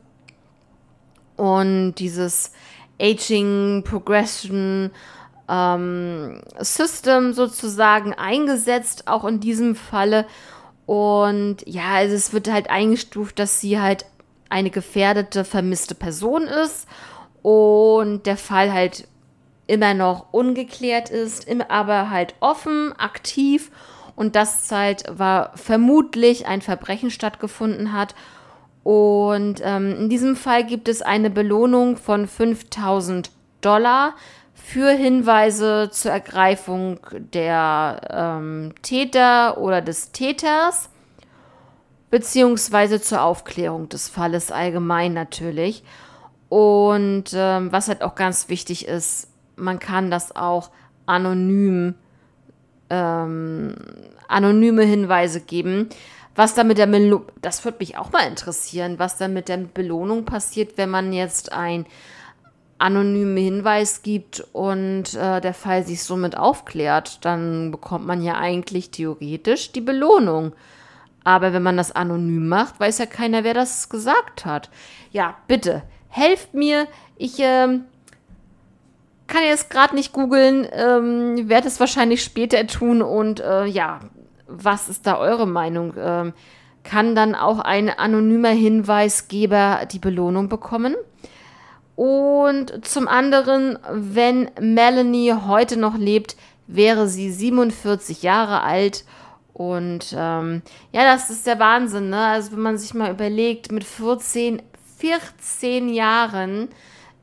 Und 1.39 1.95
dieses 1.95 2.51
Aging 3.01 3.83
Progression 3.85 4.91
ähm, 5.47 6.41
System 6.59 7.31
sozusagen 7.33 8.13
eingesetzt, 8.13 9.07
auch 9.07 9.23
in 9.23 9.39
diesem 9.39 9.75
Falle. 9.75 10.25
Und 10.85 11.57
ja, 11.65 11.93
also 11.93 12.13
es 12.15 12.33
wird 12.33 12.51
halt 12.51 12.69
eingestuft, 12.69 13.39
dass 13.39 13.61
sie 13.61 13.79
halt 13.79 14.05
eine 14.49 14.69
gefährdete, 14.69 15.45
vermisste 15.45 15.95
Person 15.95 16.43
ist 16.43 16.87
und 17.41 18.25
der 18.25 18.37
Fall 18.37 18.73
halt 18.73 19.07
immer 19.65 19.93
noch 19.93 20.33
ungeklärt 20.33 21.09
ist, 21.09 21.47
aber 21.69 22.09
halt 22.09 22.33
offen, 22.39 22.91
aktiv 22.97 23.71
und 24.15 24.35
das 24.35 24.69
halt 24.71 25.03
war 25.09 25.51
vermutlich 25.55 26.47
ein 26.47 26.61
Verbrechen 26.61 27.11
stattgefunden 27.11 27.93
hat. 27.93 28.15
Und 28.83 29.61
ähm, 29.63 29.95
in 29.95 30.09
diesem 30.09 30.35
Fall 30.35 30.65
gibt 30.65 30.87
es 30.87 31.01
eine 31.01 31.29
Belohnung 31.29 31.97
von 31.97 32.27
5000 32.27 33.31
Dollar 33.61 34.15
für 34.53 34.91
Hinweise 34.91 35.89
zur 35.91 36.11
Ergreifung 36.11 36.99
der 37.11 38.01
ähm, 38.09 38.73
Täter 38.81 39.57
oder 39.57 39.81
des 39.81 40.11
Täters, 40.11 40.89
beziehungsweise 42.09 43.01
zur 43.01 43.21
Aufklärung 43.21 43.89
des 43.89 44.09
Falles 44.09 44.51
allgemein 44.51 45.13
natürlich. 45.13 45.83
Und 46.49 47.25
ähm, 47.33 47.71
was 47.71 47.87
halt 47.87 48.01
auch 48.01 48.15
ganz 48.15 48.49
wichtig 48.49 48.87
ist, 48.87 49.29
man 49.55 49.79
kann 49.79 50.09
das 50.09 50.35
auch 50.35 50.71
anonym, 51.05 51.95
ähm, 52.89 53.75
anonyme 54.27 54.83
Hinweise 54.83 55.41
geben. 55.41 55.89
Was 56.39 56.53
da 56.53 56.63
mit 56.63 56.77
der 56.77 56.87
Melo 56.87 57.25
das 57.41 57.65
würde 57.65 57.79
mich 57.81 57.97
auch 57.97 58.13
mal 58.13 58.25
interessieren, 58.25 58.97
was 58.97 59.17
da 59.17 59.27
mit 59.27 59.49
der 59.49 59.57
Belohnung 59.57 60.23
passiert, 60.23 60.77
wenn 60.77 60.89
man 60.89 61.11
jetzt 61.11 61.51
ein 61.51 61.85
anonymen 62.77 63.35
Hinweis 63.35 64.03
gibt 64.03 64.47
und 64.53 65.15
äh, 65.15 65.41
der 65.41 65.53
Fall 65.53 65.85
sich 65.85 66.01
somit 66.01 66.37
aufklärt, 66.37 67.25
dann 67.25 67.71
bekommt 67.71 68.07
man 68.07 68.21
ja 68.21 68.35
eigentlich 68.37 68.89
theoretisch 68.89 69.73
die 69.73 69.81
Belohnung. 69.81 70.53
Aber 71.25 71.51
wenn 71.51 71.61
man 71.61 71.75
das 71.75 71.91
anonym 71.91 72.47
macht, 72.47 72.79
weiß 72.79 72.99
ja 72.99 73.05
keiner, 73.05 73.43
wer 73.43 73.53
das 73.53 73.89
gesagt 73.89 74.45
hat. 74.45 74.69
Ja, 75.11 75.35
bitte, 75.49 75.83
helft 76.07 76.53
mir. 76.53 76.87
Ich 77.17 77.33
ähm, 77.39 77.83
kann 79.27 79.43
jetzt 79.43 79.69
gerade 79.69 79.93
nicht 79.93 80.13
googeln, 80.13 80.65
ähm, 80.71 81.49
werde 81.49 81.67
es 81.67 81.81
wahrscheinlich 81.81 82.23
später 82.23 82.65
tun. 82.65 83.01
Und 83.01 83.41
äh, 83.41 83.65
ja, 83.65 83.99
was 84.49 84.89
ist 84.89 85.07
da 85.07 85.17
eure 85.17 85.47
Meinung? 85.47 85.93
Ähm, 85.97 86.33
kann 86.83 87.15
dann 87.15 87.35
auch 87.35 87.59
ein 87.59 87.89
anonymer 87.89 88.49
Hinweisgeber 88.49 89.85
die 89.91 89.99
Belohnung 89.99 90.49
bekommen? 90.49 90.95
Und 91.95 92.85
zum 92.85 93.07
anderen, 93.07 93.77
wenn 93.91 94.49
Melanie 94.59 95.33
heute 95.33 95.77
noch 95.77 95.97
lebt, 95.97 96.37
wäre 96.67 97.07
sie 97.07 97.29
47 97.29 98.23
Jahre 98.23 98.63
alt. 98.63 99.03
Und 99.53 100.15
ähm, 100.17 100.61
ja, 100.93 101.03
das 101.03 101.29
ist 101.29 101.45
der 101.45 101.59
Wahnsinn, 101.59 102.09
ne? 102.09 102.25
Also 102.27 102.53
wenn 102.53 102.61
man 102.61 102.77
sich 102.77 102.93
mal 102.93 103.11
überlegt, 103.11 103.73
mit 103.73 103.83
14, 103.83 104.61
14 104.97 105.89
Jahren 105.89 106.69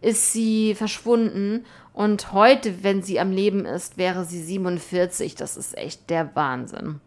ist 0.03 0.33
sie 0.33 0.75
verschwunden. 0.75 1.65
Und 1.95 2.35
heute, 2.35 2.83
wenn 2.85 3.03
sie 3.03 3.19
am 3.19 3.31
Leben 3.31 3.65
ist, 3.65 3.97
wäre 3.97 4.27
sie 4.27 4.43
47. 4.43 5.35
Das 5.35 5.57
ist 5.57 5.79
echt 5.79 6.11
der 6.11 6.37
Wahnsinn. 6.37 7.01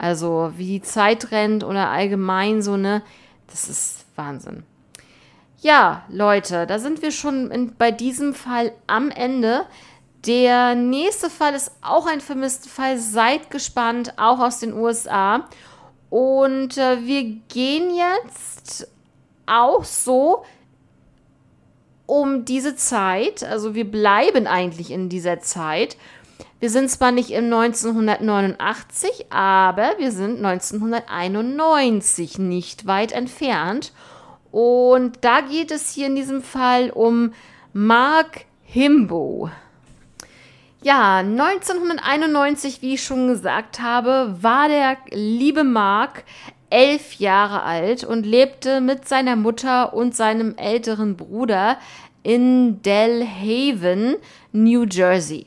Also 0.00 0.54
wie 0.56 0.78
die 0.78 0.82
Zeit 0.82 1.30
rennt 1.30 1.62
oder 1.62 1.90
allgemein 1.90 2.62
so, 2.62 2.78
ne? 2.78 3.02
Das 3.48 3.68
ist 3.68 4.06
Wahnsinn. 4.16 4.62
Ja, 5.60 6.04
Leute, 6.08 6.66
da 6.66 6.78
sind 6.78 7.02
wir 7.02 7.12
schon 7.12 7.50
in, 7.50 7.76
bei 7.76 7.90
diesem 7.90 8.32
Fall 8.32 8.72
am 8.86 9.10
Ende. 9.10 9.66
Der 10.24 10.74
nächste 10.74 11.28
Fall 11.28 11.52
ist 11.52 11.72
auch 11.82 12.06
ein 12.06 12.22
vermisster 12.22 12.70
Fall. 12.70 12.96
Seid 12.96 13.50
gespannt, 13.50 14.14
auch 14.16 14.38
aus 14.38 14.60
den 14.60 14.72
USA. 14.72 15.46
Und 16.08 16.78
äh, 16.78 17.04
wir 17.04 17.24
gehen 17.48 17.94
jetzt 17.94 18.88
auch 19.44 19.84
so 19.84 20.46
um 22.06 22.46
diese 22.46 22.74
Zeit. 22.74 23.44
Also 23.44 23.74
wir 23.74 23.90
bleiben 23.90 24.46
eigentlich 24.46 24.90
in 24.90 25.10
dieser 25.10 25.40
Zeit. 25.40 25.98
Wir 26.60 26.68
sind 26.68 26.90
zwar 26.90 27.10
nicht 27.10 27.30
im 27.30 27.46
1989, 27.46 29.26
aber 29.30 29.94
wir 29.96 30.12
sind 30.12 30.44
1991 30.44 32.38
nicht 32.38 32.86
weit 32.86 33.12
entfernt. 33.12 33.92
Und 34.52 35.18
da 35.22 35.40
geht 35.40 35.70
es 35.70 35.90
hier 35.94 36.06
in 36.06 36.16
diesem 36.16 36.42
Fall 36.42 36.90
um 36.90 37.32
Mark 37.72 38.42
Himbo. 38.62 39.48
Ja, 40.82 41.20
1991, 41.20 42.82
wie 42.82 42.94
ich 42.94 43.04
schon 43.04 43.28
gesagt 43.28 43.80
habe, 43.80 44.36
war 44.40 44.68
der 44.68 44.98
liebe 45.10 45.64
Mark 45.64 46.24
elf 46.68 47.14
Jahre 47.14 47.62
alt 47.62 48.04
und 48.04 48.26
lebte 48.26 48.82
mit 48.82 49.08
seiner 49.08 49.36
Mutter 49.36 49.94
und 49.94 50.14
seinem 50.14 50.56
älteren 50.56 51.16
Bruder 51.16 51.78
in 52.22 52.82
Delhaven, 52.82 54.16
New 54.52 54.84
Jersey. 54.84 55.46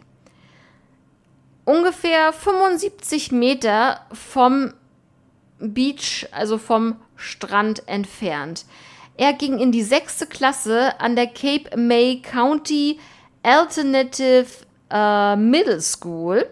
Ungefähr 1.65 2.33
75 2.33 3.31
Meter 3.31 4.01
vom 4.11 4.73
Beach, 5.59 6.27
also 6.31 6.57
vom 6.57 6.97
Strand 7.15 7.87
entfernt. 7.87 8.65
Er 9.15 9.33
ging 9.33 9.59
in 9.59 9.71
die 9.71 9.83
sechste 9.83 10.25
Klasse 10.25 10.99
an 10.99 11.15
der 11.15 11.27
Cape 11.27 11.77
May 11.77 12.21
County 12.21 12.99
Alternative 13.43 14.47
äh, 14.89 15.35
Middle 15.35 15.79
School. 15.81 16.47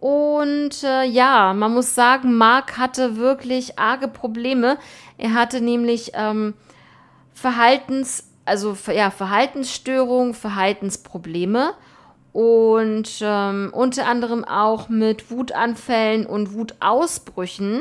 Und 0.00 0.82
äh, 0.84 1.04
ja, 1.04 1.54
man 1.54 1.74
muss 1.74 1.94
sagen, 1.94 2.34
Mark 2.34 2.76
hatte 2.76 3.16
wirklich 3.16 3.78
arge 3.78 4.08
Probleme. 4.08 4.78
Er 5.16 5.34
hatte 5.34 5.60
nämlich 5.60 6.12
ähm, 6.14 6.54
Verhaltens, 7.32 8.28
also 8.44 8.76
ja, 8.92 9.10
Verhaltensstörungen, 9.10 10.34
Verhaltensprobleme 10.34 11.74
und 12.38 13.18
ähm, 13.20 13.70
unter 13.72 14.06
anderem 14.06 14.44
auch 14.44 14.88
mit 14.88 15.28
Wutanfällen 15.28 16.24
und 16.24 16.54
Wutausbrüchen. 16.54 17.80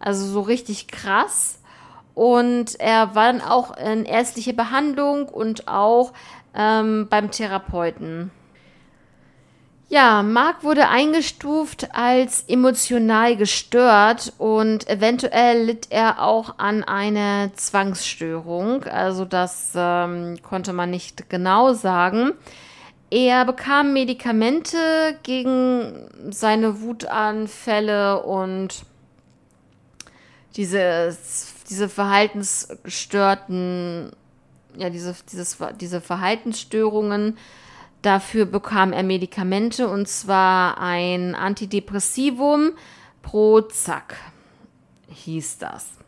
Also 0.00 0.26
so 0.26 0.40
richtig 0.40 0.88
krass. 0.88 1.60
Und 2.12 2.80
er 2.80 3.14
war 3.14 3.32
dann 3.32 3.40
auch 3.40 3.76
in 3.76 4.04
ärztlicher 4.04 4.54
Behandlung 4.54 5.28
und 5.28 5.68
auch 5.68 6.14
ähm, 6.52 7.06
beim 7.10 7.30
Therapeuten. 7.30 8.32
Ja, 9.88 10.24
Mark 10.24 10.64
wurde 10.64 10.88
eingestuft 10.88 11.94
als 11.94 12.42
emotional 12.48 13.36
gestört 13.36 14.32
und 14.36 14.88
eventuell 14.88 15.62
litt 15.62 15.86
er 15.90 16.20
auch 16.20 16.58
an 16.58 16.82
einer 16.82 17.54
Zwangsstörung. 17.54 18.82
Also 18.82 19.24
das 19.24 19.70
ähm, 19.76 20.38
konnte 20.42 20.72
man 20.72 20.90
nicht 20.90 21.30
genau 21.30 21.72
sagen. 21.72 22.32
Er 23.12 23.44
bekam 23.44 23.92
Medikamente 23.92 25.18
gegen 25.22 26.08
seine 26.30 26.80
Wutanfälle 26.80 28.22
und 28.22 28.86
diese, 30.56 31.14
diese 31.68 31.90
verhaltensgestörten, 31.90 34.12
ja, 34.76 34.88
diese, 34.88 35.14
dieses, 35.30 35.58
diese 35.78 36.00
Verhaltensstörungen 36.00 37.36
Dafür 38.02 38.44
bekam 38.46 38.92
er 38.92 39.04
Medikamente 39.04 39.88
und 39.88 40.08
zwar 40.08 40.78
ein 40.78 41.36
Antidepressivum 41.36 42.72
Prozac 43.22 44.16
hieß 45.08 45.58
das. 45.58 46.01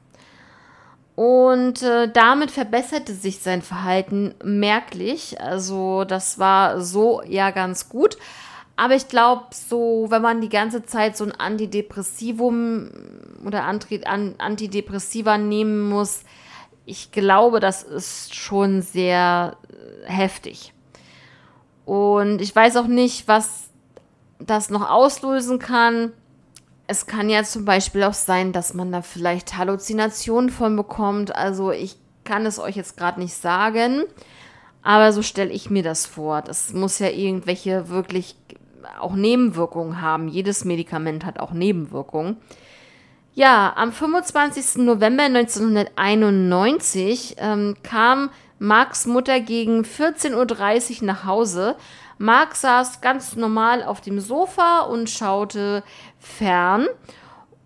Und 1.16 1.82
äh, 1.82 2.10
damit 2.10 2.50
verbesserte 2.50 3.14
sich 3.14 3.38
sein 3.38 3.62
Verhalten 3.62 4.34
merklich. 4.42 5.40
Also 5.40 6.04
das 6.04 6.38
war 6.38 6.80
so 6.80 7.22
ja 7.22 7.50
ganz 7.50 7.88
gut. 7.88 8.16
Aber 8.76 8.96
ich 8.96 9.06
glaube, 9.08 9.44
so, 9.52 10.06
wenn 10.08 10.22
man 10.22 10.40
die 10.40 10.48
ganze 10.48 10.84
Zeit 10.84 11.16
so 11.16 11.24
ein 11.24 11.32
Antidepressivum 11.32 12.90
oder 13.44 13.64
Antidepressiva 13.64 15.38
nehmen 15.38 15.88
muss, 15.88 16.24
ich 16.84 17.12
glaube, 17.12 17.60
das 17.60 17.84
ist 17.84 18.34
schon 18.34 18.82
sehr 18.82 19.56
äh, 19.70 20.10
heftig. 20.10 20.72
Und 21.84 22.40
ich 22.40 22.54
weiß 22.54 22.76
auch 22.76 22.86
nicht, 22.86 23.28
was 23.28 23.70
das 24.38 24.70
noch 24.70 24.90
auslösen 24.90 25.58
kann. 25.58 26.12
Es 26.86 27.06
kann 27.06 27.30
ja 27.30 27.44
zum 27.44 27.64
Beispiel 27.64 28.02
auch 28.02 28.14
sein, 28.14 28.52
dass 28.52 28.74
man 28.74 28.92
da 28.92 29.02
vielleicht 29.02 29.56
Halluzinationen 29.56 30.50
von 30.50 30.76
bekommt. 30.76 31.34
Also 31.34 31.70
ich 31.70 31.96
kann 32.24 32.46
es 32.46 32.58
euch 32.58 32.76
jetzt 32.76 32.96
gerade 32.96 33.20
nicht 33.20 33.34
sagen, 33.34 34.04
aber 34.82 35.12
so 35.12 35.22
stelle 35.22 35.50
ich 35.50 35.70
mir 35.70 35.82
das 35.82 36.06
vor. 36.06 36.42
Das 36.42 36.72
muss 36.72 36.98
ja 36.98 37.08
irgendwelche 37.08 37.88
wirklich 37.88 38.36
auch 39.00 39.14
Nebenwirkungen 39.14 40.02
haben. 40.02 40.28
Jedes 40.28 40.64
Medikament 40.64 41.24
hat 41.24 41.40
auch 41.40 41.52
Nebenwirkungen. 41.52 42.36
Ja, 43.34 43.72
am 43.76 43.92
25. 43.92 44.84
November 44.84 45.24
1991 45.24 47.36
ähm, 47.38 47.76
kam 47.82 48.30
Marks 48.58 49.06
Mutter 49.06 49.40
gegen 49.40 49.82
14.30 49.82 51.00
Uhr 51.00 51.06
nach 51.06 51.24
Hause. 51.24 51.76
Mark 52.18 52.54
saß 52.54 53.00
ganz 53.00 53.36
normal 53.36 53.82
auf 53.82 54.00
dem 54.00 54.20
Sofa 54.20 54.80
und 54.80 55.10
schaute 55.10 55.82
fern. 56.18 56.86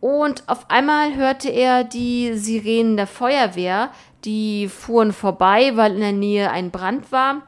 Und 0.00 0.48
auf 0.48 0.70
einmal 0.70 1.16
hörte 1.16 1.50
er 1.50 1.84
die 1.84 2.34
Sirenen 2.34 2.96
der 2.96 3.06
Feuerwehr. 3.06 3.90
Die 4.24 4.68
fuhren 4.68 5.12
vorbei, 5.12 5.72
weil 5.74 5.94
in 5.94 6.00
der 6.00 6.12
Nähe 6.12 6.50
ein 6.50 6.70
Brand 6.70 7.10
war. 7.12 7.42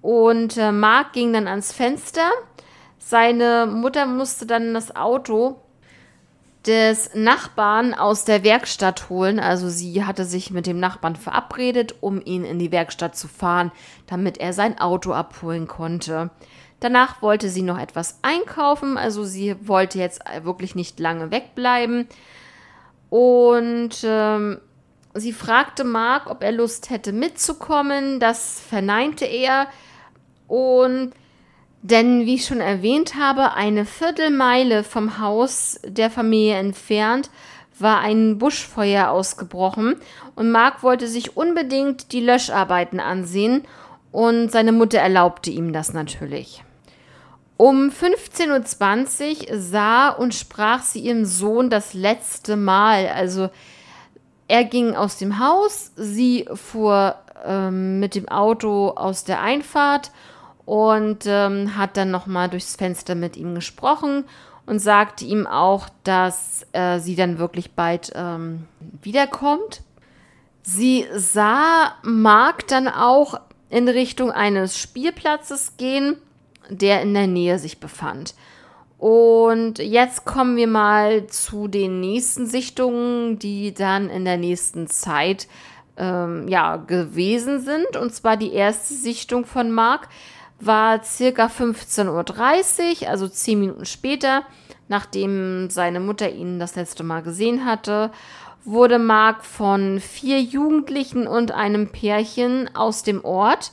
Und 0.00 0.56
äh, 0.56 0.72
Mark 0.72 1.12
ging 1.12 1.32
dann 1.32 1.46
ans 1.48 1.72
Fenster. 1.72 2.30
Seine 2.98 3.66
Mutter 3.66 4.06
musste 4.06 4.46
dann 4.46 4.74
das 4.74 4.94
Auto 4.96 5.61
des 6.66 7.10
Nachbarn 7.14 7.94
aus 7.94 8.24
der 8.24 8.44
Werkstatt 8.44 9.08
holen. 9.08 9.40
Also 9.40 9.68
sie 9.68 10.04
hatte 10.04 10.24
sich 10.24 10.50
mit 10.50 10.66
dem 10.66 10.78
Nachbarn 10.78 11.16
verabredet, 11.16 11.96
um 12.00 12.20
ihn 12.24 12.44
in 12.44 12.58
die 12.58 12.70
Werkstatt 12.70 13.16
zu 13.16 13.28
fahren, 13.28 13.72
damit 14.06 14.38
er 14.38 14.52
sein 14.52 14.78
Auto 14.78 15.12
abholen 15.12 15.66
konnte. 15.66 16.30
Danach 16.80 17.22
wollte 17.22 17.48
sie 17.48 17.62
noch 17.62 17.78
etwas 17.78 18.18
einkaufen, 18.22 18.98
also 18.98 19.24
sie 19.24 19.56
wollte 19.66 19.98
jetzt 19.98 20.20
wirklich 20.42 20.74
nicht 20.74 20.98
lange 20.98 21.30
wegbleiben. 21.30 22.08
Und 23.08 23.90
ähm, 24.02 24.60
sie 25.14 25.32
fragte 25.32 25.84
Mark, 25.84 26.28
ob 26.28 26.42
er 26.42 26.52
Lust 26.52 26.90
hätte 26.90 27.12
mitzukommen. 27.12 28.20
Das 28.20 28.60
verneinte 28.60 29.26
er. 29.26 29.68
Und 30.48 31.12
denn, 31.82 32.26
wie 32.26 32.36
ich 32.36 32.46
schon 32.46 32.60
erwähnt 32.60 33.16
habe, 33.16 33.54
eine 33.54 33.84
Viertelmeile 33.84 34.84
vom 34.84 35.18
Haus 35.18 35.80
der 35.84 36.10
Familie 36.10 36.54
entfernt 36.54 37.30
war 37.78 37.98
ein 38.00 38.38
Buschfeuer 38.38 39.10
ausgebrochen 39.10 39.96
und 40.36 40.50
Mark 40.50 40.82
wollte 40.82 41.08
sich 41.08 41.36
unbedingt 41.36 42.12
die 42.12 42.20
Löscharbeiten 42.20 43.00
ansehen 43.00 43.64
und 44.12 44.52
seine 44.52 44.72
Mutter 44.72 44.98
erlaubte 44.98 45.50
ihm 45.50 45.72
das 45.72 45.92
natürlich. 45.92 46.62
Um 47.56 47.90
15.20 47.90 49.50
Uhr 49.50 49.58
sah 49.58 50.10
und 50.10 50.34
sprach 50.34 50.82
sie 50.82 51.00
ihrem 51.00 51.24
Sohn 51.24 51.70
das 51.70 51.94
letzte 51.94 52.56
Mal. 52.56 53.08
Also 53.08 53.50
er 54.48 54.64
ging 54.64 54.94
aus 54.94 55.16
dem 55.16 55.38
Haus, 55.38 55.92
sie 55.96 56.48
fuhr 56.54 57.16
ähm, 57.44 58.00
mit 58.00 58.14
dem 58.14 58.28
Auto 58.28 58.90
aus 58.90 59.24
der 59.24 59.40
Einfahrt 59.40 60.12
und 60.72 61.26
ähm, 61.26 61.76
hat 61.76 61.98
dann 61.98 62.10
nochmal 62.10 62.48
durchs 62.48 62.76
Fenster 62.76 63.14
mit 63.14 63.36
ihm 63.36 63.54
gesprochen 63.54 64.24
und 64.64 64.78
sagte 64.78 65.26
ihm 65.26 65.46
auch, 65.46 65.90
dass 66.02 66.66
äh, 66.72 66.98
sie 66.98 67.14
dann 67.14 67.36
wirklich 67.36 67.72
bald 67.72 68.10
ähm, 68.14 68.64
wiederkommt. 69.02 69.82
Sie 70.62 71.04
sah 71.14 71.92
Mark 72.02 72.68
dann 72.68 72.88
auch 72.88 73.38
in 73.68 73.86
Richtung 73.86 74.30
eines 74.30 74.78
Spielplatzes 74.78 75.76
gehen, 75.76 76.16
der 76.70 77.02
in 77.02 77.12
der 77.12 77.26
Nähe 77.26 77.58
sich 77.58 77.78
befand. 77.78 78.34
Und 78.96 79.78
jetzt 79.78 80.24
kommen 80.24 80.56
wir 80.56 80.68
mal 80.68 81.26
zu 81.26 81.68
den 81.68 82.00
nächsten 82.00 82.46
Sichtungen, 82.46 83.38
die 83.38 83.74
dann 83.74 84.08
in 84.08 84.24
der 84.24 84.38
nächsten 84.38 84.86
Zeit 84.86 85.48
ähm, 85.98 86.48
ja, 86.48 86.76
gewesen 86.76 87.60
sind. 87.60 87.98
Und 87.98 88.14
zwar 88.14 88.38
die 88.38 88.54
erste 88.54 88.94
Sichtung 88.94 89.44
von 89.44 89.70
Mark 89.70 90.08
war 90.64 91.02
circa 91.02 91.46
15.30 91.46 93.02
Uhr, 93.02 93.08
also 93.08 93.28
zehn 93.28 93.60
Minuten 93.60 93.84
später, 93.84 94.44
nachdem 94.88 95.70
seine 95.70 96.00
Mutter 96.00 96.30
ihn 96.30 96.58
das 96.58 96.76
letzte 96.76 97.02
Mal 97.02 97.22
gesehen 97.22 97.64
hatte, 97.64 98.10
wurde 98.64 98.98
Mark 98.98 99.44
von 99.44 99.98
vier 99.98 100.40
Jugendlichen 100.40 101.26
und 101.26 101.50
einem 101.50 101.88
Pärchen 101.88 102.70
aus 102.74 103.02
dem 103.02 103.24
Ort 103.24 103.72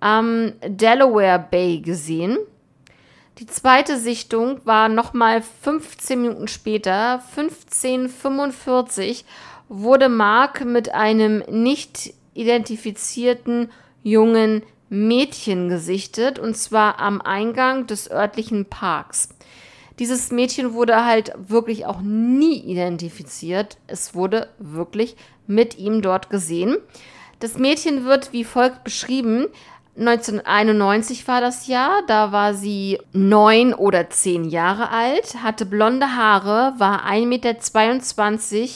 am 0.00 0.52
Delaware 0.64 1.44
Bay 1.50 1.80
gesehen. 1.80 2.38
Die 3.38 3.46
zweite 3.46 3.98
Sichtung 3.98 4.60
war 4.64 4.88
nochmal 4.88 5.42
15 5.42 6.22
Minuten 6.22 6.48
später, 6.48 7.22
1545, 7.36 9.24
wurde 9.68 10.08
Mark 10.08 10.64
mit 10.64 10.94
einem 10.94 11.42
nicht 11.48 12.14
identifizierten 12.34 13.70
jungen 14.02 14.62
Mädchen 14.88 15.68
gesichtet, 15.68 16.38
und 16.38 16.56
zwar 16.56 16.98
am 16.98 17.20
Eingang 17.20 17.86
des 17.86 18.10
örtlichen 18.10 18.66
Parks. 18.66 19.30
Dieses 19.98 20.30
Mädchen 20.30 20.74
wurde 20.74 21.04
halt 21.04 21.32
wirklich 21.36 21.86
auch 21.86 22.00
nie 22.00 22.58
identifiziert. 22.58 23.78
Es 23.86 24.14
wurde 24.14 24.48
wirklich 24.58 25.16
mit 25.46 25.76
ihm 25.76 26.02
dort 26.02 26.30
gesehen. 26.30 26.76
Das 27.40 27.58
Mädchen 27.58 28.04
wird 28.04 28.32
wie 28.32 28.44
folgt 28.44 28.84
beschrieben. 28.84 29.46
1991 29.98 31.26
war 31.26 31.40
das 31.40 31.66
Jahr, 31.66 32.02
da 32.06 32.30
war 32.30 32.54
sie 32.54 33.00
neun 33.12 33.74
oder 33.74 34.10
zehn 34.10 34.44
Jahre 34.44 34.90
alt, 34.90 35.42
hatte 35.42 35.66
blonde 35.66 36.14
Haare, 36.14 36.74
war 36.78 37.04
1,22 37.04 37.26
Meter 37.26 38.70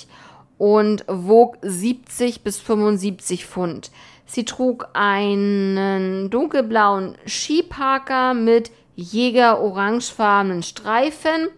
und 0.59 1.05
wog 1.07 1.59
70 1.63 2.43
bis 2.43 2.59
75 2.59 3.47
Pfund. 3.47 3.93
Sie 4.27 4.45
trug 4.45 4.89
einen 4.95 6.31
dunkelblauen 6.31 7.17
Skiparker 7.27 8.35
mit 8.35 8.71
jäger-orangefarbenen 8.95 10.63
Streifen 10.63 11.49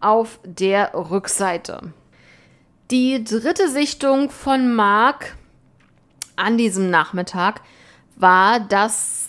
auf 0.00 0.40
der 0.44 0.92
Rückseite. 0.94 1.92
Die 2.90 3.22
dritte 3.22 3.68
Sichtung 3.68 4.30
von 4.30 4.74
Mark 4.74 5.36
an 6.36 6.58
diesem 6.58 6.90
Nachmittag 6.90 7.60
war, 8.16 8.60
dass 8.60 9.28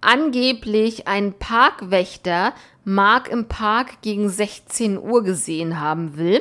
angeblich 0.00 1.06
ein 1.06 1.34
Parkwächter 1.34 2.52
Mark 2.84 3.28
im 3.28 3.46
Park 3.46 4.00
gegen 4.02 4.28
16 4.28 4.98
Uhr 4.98 5.22
gesehen 5.22 5.80
haben 5.80 6.16
will. 6.16 6.40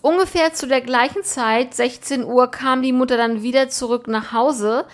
Ungefähr 0.00 0.52
zu 0.52 0.66
der 0.66 0.80
gleichen 0.80 1.22
Zeit, 1.22 1.74
16 1.74 2.24
Uhr, 2.24 2.50
kam 2.50 2.82
die 2.82 2.92
Mutter 2.92 3.16
dann 3.16 3.42
wieder 3.42 3.68
zurück 3.68 4.08
nach 4.08 4.32
Hause. 4.32 4.84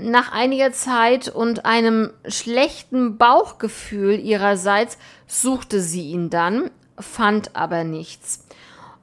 Nach 0.00 0.32
einiger 0.32 0.72
Zeit 0.72 1.28
und 1.28 1.64
einem 1.64 2.12
schlechten 2.26 3.16
Bauchgefühl 3.16 4.20
ihrerseits 4.20 4.98
suchte 5.26 5.80
sie 5.80 6.10
ihn 6.10 6.30
dann, 6.30 6.70
fand 6.98 7.56
aber 7.56 7.84
nichts. 7.84 8.44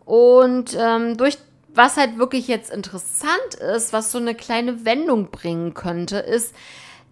Und 0.05 0.77
ähm, 0.79 1.17
durch 1.17 1.37
was 1.75 1.97
halt 1.97 2.17
wirklich 2.17 2.47
jetzt 2.47 2.71
interessant 2.71 3.55
ist, 3.75 3.93
was 3.93 4.11
so 4.11 4.17
eine 4.17 4.33
kleine 4.33 4.85
Wendung 4.85 5.29
bringen 5.29 5.73
könnte, 5.73 6.17
ist, 6.17 6.55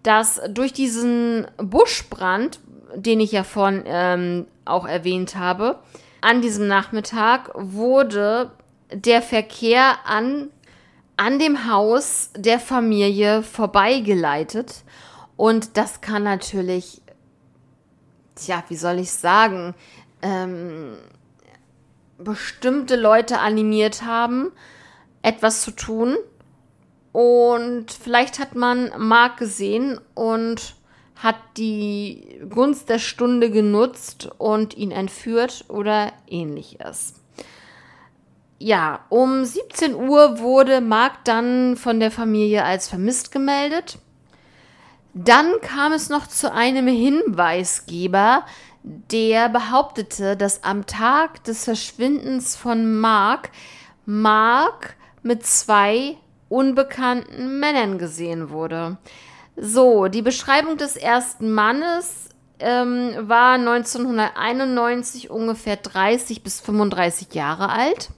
dass 0.02 0.40
durch 0.48 0.72
diesen 0.72 1.46
Buschbrand, 1.58 2.60
den 2.94 3.20
ich 3.20 3.32
ja 3.32 3.44
vorhin 3.44 3.84
ähm, 3.86 4.46
auch 4.64 4.86
erwähnt 4.86 5.36
habe, 5.36 5.78
an 6.24 6.40
diesem 6.40 6.66
Nachmittag 6.66 7.50
wurde 7.54 8.50
der 8.90 9.20
Verkehr 9.20 9.98
an, 10.06 10.48
an 11.18 11.38
dem 11.38 11.70
Haus 11.70 12.30
der 12.34 12.58
Familie 12.58 13.42
vorbeigeleitet. 13.42 14.84
Und 15.36 15.76
das 15.76 16.00
kann 16.00 16.22
natürlich, 16.22 17.02
tja, 18.36 18.64
wie 18.68 18.76
soll 18.76 19.00
ich 19.00 19.10
sagen, 19.10 19.74
ähm, 20.22 20.96
bestimmte 22.16 22.96
Leute 22.96 23.40
animiert 23.40 24.02
haben, 24.02 24.50
etwas 25.20 25.60
zu 25.60 25.72
tun. 25.72 26.16
Und 27.12 27.92
vielleicht 27.92 28.38
hat 28.38 28.54
man 28.54 28.90
Mark 28.96 29.36
gesehen 29.36 30.00
und 30.14 30.74
hat 31.16 31.36
die 31.56 32.40
Gunst 32.50 32.88
der 32.88 32.98
Stunde 32.98 33.50
genutzt 33.50 34.30
und 34.38 34.76
ihn 34.76 34.90
entführt 34.90 35.64
oder 35.68 36.12
ähnliches. 36.28 37.14
Ja, 38.58 39.04
um 39.08 39.44
17 39.44 39.94
Uhr 39.94 40.38
wurde 40.38 40.80
Mark 40.80 41.24
dann 41.24 41.76
von 41.76 42.00
der 42.00 42.10
Familie 42.10 42.64
als 42.64 42.88
vermisst 42.88 43.32
gemeldet. 43.32 43.98
Dann 45.12 45.60
kam 45.60 45.92
es 45.92 46.08
noch 46.08 46.26
zu 46.26 46.52
einem 46.52 46.86
Hinweisgeber, 46.86 48.44
der 48.82 49.48
behauptete, 49.48 50.36
dass 50.36 50.64
am 50.64 50.86
Tag 50.86 51.44
des 51.44 51.64
Verschwindens 51.64 52.56
von 52.56 53.00
Mark 53.00 53.50
Mark 54.06 54.96
mit 55.22 55.46
zwei 55.46 56.16
unbekannten 56.48 57.58
Männern 57.58 57.98
gesehen 57.98 58.50
wurde. 58.50 58.98
So, 59.56 60.08
die 60.08 60.22
Beschreibung 60.22 60.76
des 60.76 60.96
ersten 60.96 61.52
Mannes 61.52 62.28
ähm, 62.58 63.12
war 63.20 63.54
1991 63.54 65.30
ungefähr 65.30 65.76
30 65.76 66.42
bis 66.42 66.60
35 66.60 67.34
Jahre 67.34 67.68
alt. 67.68 68.10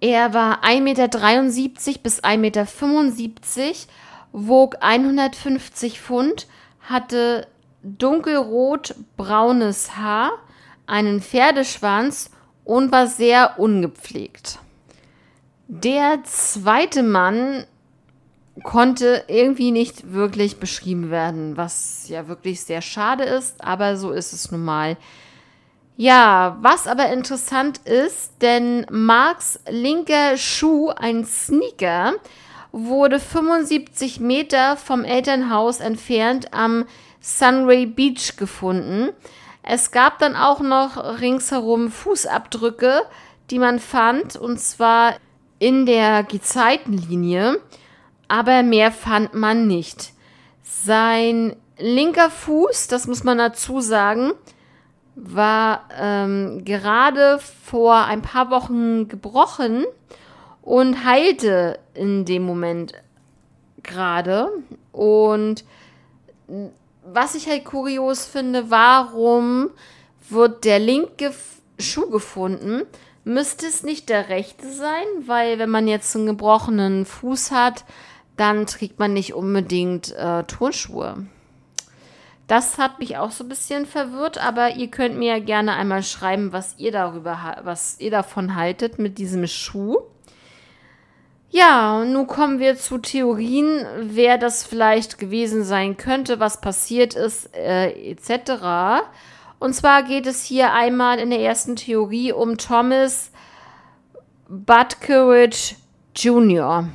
Er 0.00 0.34
war 0.34 0.64
1,73 0.64 0.80
Meter 0.80 1.06
bis 2.02 2.24
1,75 2.24 2.36
Meter, 2.38 2.66
wog 4.32 4.76
150 4.80 6.00
Pfund, 6.00 6.48
hatte 6.80 7.46
dunkelrot-braunes 7.84 9.96
Haar, 9.96 10.32
einen 10.86 11.20
Pferdeschwanz 11.20 12.30
und 12.64 12.90
war 12.90 13.06
sehr 13.06 13.60
ungepflegt. 13.60 14.58
Der 15.68 16.24
zweite 16.24 17.02
Mann 17.02 17.66
konnte 18.62 19.24
irgendwie 19.28 19.70
nicht 19.70 20.12
wirklich 20.12 20.58
beschrieben 20.58 21.10
werden, 21.10 21.56
was 21.56 22.08
ja 22.08 22.28
wirklich 22.28 22.62
sehr 22.62 22.82
schade 22.82 23.24
ist, 23.24 23.62
aber 23.62 23.96
so 23.96 24.10
ist 24.10 24.32
es 24.32 24.50
nun 24.50 24.64
mal. 24.64 24.96
Ja, 25.96 26.56
was 26.60 26.86
aber 26.86 27.12
interessant 27.12 27.78
ist, 27.84 28.32
denn 28.40 28.86
Marks 28.90 29.60
linker 29.68 30.36
Schuh, 30.36 30.88
ein 30.88 31.24
Sneaker, 31.24 32.14
wurde 32.72 33.20
75 33.20 34.18
Meter 34.20 34.76
vom 34.76 35.04
Elternhaus 35.04 35.80
entfernt 35.80 36.54
am 36.54 36.86
Sunray 37.20 37.86
Beach 37.86 38.36
gefunden. 38.36 39.10
Es 39.62 39.92
gab 39.92 40.18
dann 40.18 40.34
auch 40.34 40.60
noch 40.60 41.20
ringsherum 41.20 41.90
Fußabdrücke, 41.90 43.02
die 43.50 43.58
man 43.58 43.78
fand, 43.78 44.36
und 44.36 44.58
zwar 44.58 45.14
in 45.58 45.86
der 45.86 46.24
Gezeitenlinie, 46.24 47.60
aber 48.32 48.62
mehr 48.62 48.90
fand 48.92 49.34
man 49.34 49.66
nicht. 49.66 50.14
Sein 50.62 51.54
linker 51.76 52.30
Fuß, 52.30 52.88
das 52.88 53.06
muss 53.06 53.24
man 53.24 53.36
dazu 53.36 53.82
sagen, 53.82 54.32
war 55.14 55.86
ähm, 56.00 56.64
gerade 56.64 57.38
vor 57.38 57.94
ein 57.94 58.22
paar 58.22 58.50
Wochen 58.50 59.06
gebrochen 59.08 59.84
und 60.62 61.04
heilte 61.04 61.78
in 61.92 62.24
dem 62.24 62.44
Moment 62.44 62.94
gerade. 63.82 64.48
Und 64.92 65.66
was 67.04 67.34
ich 67.34 67.50
halt 67.50 67.66
kurios 67.66 68.24
finde, 68.24 68.70
warum 68.70 69.68
wird 70.30 70.64
der 70.64 70.78
linke 70.78 71.34
Schuh 71.78 72.08
gefunden? 72.08 72.84
Müsste 73.24 73.66
es 73.66 73.82
nicht 73.82 74.08
der 74.08 74.30
rechte 74.30 74.72
sein? 74.72 75.04
Weil 75.26 75.58
wenn 75.58 75.68
man 75.68 75.86
jetzt 75.86 76.16
einen 76.16 76.24
gebrochenen 76.24 77.04
Fuß 77.04 77.50
hat, 77.50 77.84
dann 78.42 78.66
trägt 78.66 78.98
man 78.98 79.12
nicht 79.12 79.34
unbedingt 79.34 80.10
äh, 80.16 80.42
Turnschuhe. 80.42 81.26
Das 82.48 82.76
hat 82.76 82.98
mich 82.98 83.16
auch 83.16 83.30
so 83.30 83.44
ein 83.44 83.48
bisschen 83.48 83.86
verwirrt, 83.86 84.44
aber 84.44 84.74
ihr 84.74 84.88
könnt 84.88 85.16
mir 85.16 85.36
ja 85.36 85.38
gerne 85.38 85.74
einmal 85.74 86.02
schreiben, 86.02 86.52
was 86.52 86.74
ihr 86.76 86.90
darüber, 86.90 87.38
was 87.62 88.00
ihr 88.00 88.10
davon 88.10 88.56
haltet 88.56 88.98
mit 88.98 89.18
diesem 89.18 89.46
Schuh. 89.46 89.98
Ja, 91.50 92.04
nun 92.04 92.26
kommen 92.26 92.58
wir 92.58 92.76
zu 92.76 92.98
Theorien, 92.98 93.86
wer 94.00 94.38
das 94.38 94.64
vielleicht 94.64 95.18
gewesen 95.18 95.62
sein 95.62 95.96
könnte, 95.96 96.40
was 96.40 96.60
passiert 96.60 97.14
ist, 97.14 97.54
äh, 97.54 97.92
etc. 98.10 99.04
Und 99.60 99.74
zwar 99.74 100.02
geht 100.02 100.26
es 100.26 100.42
hier 100.42 100.72
einmal 100.72 101.20
in 101.20 101.30
der 101.30 101.40
ersten 101.40 101.76
Theorie 101.76 102.32
um 102.32 102.58
Thomas 102.58 103.30
Butteridge 104.48 105.76
Jr. 106.16 106.88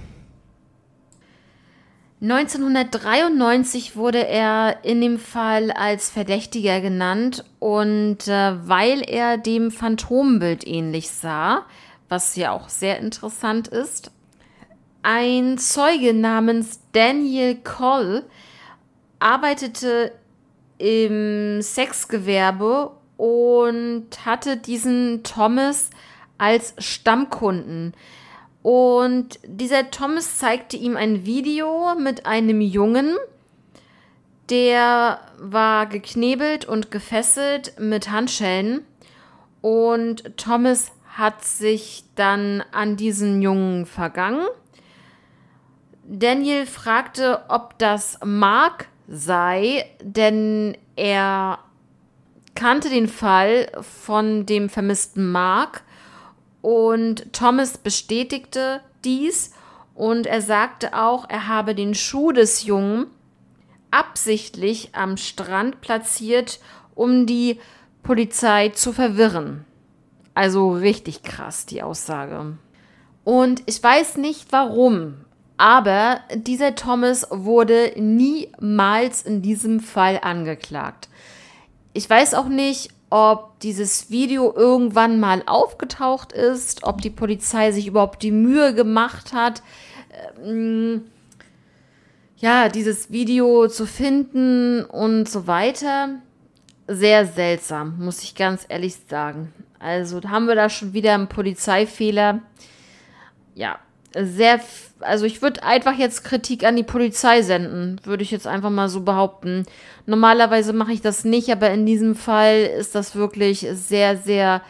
1993 2.20 3.96
wurde 3.96 4.26
er 4.26 4.84
in 4.84 5.02
dem 5.02 5.20
Fall 5.20 5.70
als 5.70 6.10
Verdächtiger 6.10 6.82
genannt 6.82 7.46
und 7.60 8.28
äh, 8.28 8.68
weil 8.68 9.08
er 9.08 9.38
dem 9.38 9.70
Phantombild 9.70 10.66
ähnlich 10.66 11.12
sah, 11.12 11.66
was 12.10 12.36
ja 12.36 12.54
auch 12.54 12.70
sehr 12.70 12.98
interessant 12.98 13.68
ist, 13.68 14.12
ein 15.04 15.60
Zeuge 15.60 16.16
namens 16.16 16.80
Daniel 16.92 17.56
Coll 17.64 18.24
arbeitete 19.20 20.12
im 20.80 21.62
Sexgewerbe 21.62 22.92
und 23.18 24.08
hatte 24.26 24.58
diesen 24.58 25.24
Thomas 25.24 25.92
als 26.38 26.74
Stammkunden. 26.80 27.94
Und 28.68 29.40
dieser 29.46 29.92
Thomas 29.92 30.40
zeigte 30.40 30.76
ihm 30.76 30.98
ein 30.98 31.26
Video 31.26 31.96
mit 31.98 32.26
einem 32.26 32.60
Jungen, 32.60 33.16
Der 34.50 35.22
war 35.38 35.86
geknebelt 35.86 36.66
und 36.66 36.92
gefesselt 36.92 37.80
mit 37.80 38.12
Handschellen 38.12 38.86
und 39.62 40.36
Thomas 40.36 40.92
hat 41.16 41.46
sich 41.46 42.04
dann 42.16 42.62
an 42.74 42.98
diesen 42.98 43.42
Jungen 43.42 43.86
vergangen. 43.86 44.46
Daniel 46.04 46.66
fragte, 46.66 47.44
ob 47.48 47.80
das 47.80 48.20
Mark 48.26 48.90
sei, 49.08 49.90
denn 50.02 50.78
er 50.98 51.60
kannte 52.54 52.90
den 52.90 53.08
Fall 53.08 53.72
von 53.80 54.46
dem 54.46 54.68
vermissten 54.68 55.32
Mark 55.32 55.84
und 56.62 57.32
Thomas 57.34 57.78
bestätigte 57.78 58.82
dies 59.04 59.52
und 59.96 60.28
er 60.28 60.42
sagte 60.42 60.94
auch, 60.94 61.30
er 61.30 61.48
habe 61.48 61.74
den 61.76 61.96
Schuh 61.96 62.32
des 62.32 62.64
Jungen 62.64 63.08
absichtlich 63.92 64.90
am 64.94 65.18
Strand 65.18 65.82
platziert, 65.82 66.60
um 66.94 67.26
die 67.26 67.60
Polizei 68.04 68.70
zu 68.70 68.94
verwirren. 68.94 69.66
Also 70.34 70.72
richtig 70.72 71.24
krass, 71.24 71.66
die 71.66 71.82
Aussage. 71.82 72.58
Und 73.24 73.64
ich 73.66 73.82
weiß 73.82 74.18
nicht 74.18 74.52
warum, 74.52 75.16
aber 75.58 76.22
dieser 76.34 76.76
Thomas 76.76 77.28
wurde 77.32 77.92
niemals 77.98 79.24
in 79.24 79.42
diesem 79.42 79.80
Fall 79.80 80.20
angeklagt. 80.22 81.10
Ich 81.94 82.08
weiß 82.08 82.36
auch 82.36 82.48
nicht, 82.48 82.92
ob 83.10 83.60
dieses 83.62 84.10
Video 84.10 84.54
irgendwann 84.54 85.20
mal 85.20 85.44
aufgetaucht 85.46 86.34
ist, 86.34 86.84
ob 86.84 87.02
die 87.02 87.10
Polizei 87.10 87.72
sich 87.72 87.88
überhaupt 87.88 88.24
die 88.24 88.32
Mühe 88.32 88.74
gemacht 88.74 89.34
hat, 89.34 89.62
ähm, 90.44 91.06
ja, 92.38 92.70
dieses 92.70 93.12
Video 93.12 93.68
zu 93.68 93.86
finden 93.86 94.84
und 94.86 95.28
so 95.28 95.48
weiter. 95.48 96.10
Sehr 96.88 97.26
seltsam, 97.26 97.98
muss 98.00 98.24
ich 98.24 98.36
ganz 98.36 98.66
ehrlich 98.70 98.96
sagen. 99.10 99.54
Also 99.80 100.22
haben 100.24 100.48
wir 100.48 100.56
da 100.56 100.70
schon 100.70 100.94
wieder 100.94 101.14
einen 101.14 101.28
Polizeifehler. 101.28 102.42
Ja, 103.56 103.80
sehr, 104.24 104.60
also 105.00 105.26
ich 105.26 105.42
würde 105.42 105.64
einfach 105.64 105.98
jetzt 105.98 106.24
Kritik 106.24 106.64
an 106.64 106.76
die 106.76 106.84
Polizei 106.84 107.42
senden, 107.42 108.00
würde 108.04 108.24
ich 108.24 108.32
jetzt 108.32 108.48
einfach 108.48 108.70
mal 108.70 108.90
so 108.90 109.02
behaupten. 109.02 109.66
Normalerweise 110.06 110.74
mache 110.74 110.94
ich 110.94 111.02
das 111.02 111.26
nicht, 111.26 111.52
aber 111.52 111.70
in 111.72 111.86
diesem 111.86 112.16
Fall 112.16 112.62
ist 112.62 112.96
das 112.96 113.16
wirklich 113.16 113.68
sehr, 113.72 114.18
sehr, 114.18 114.62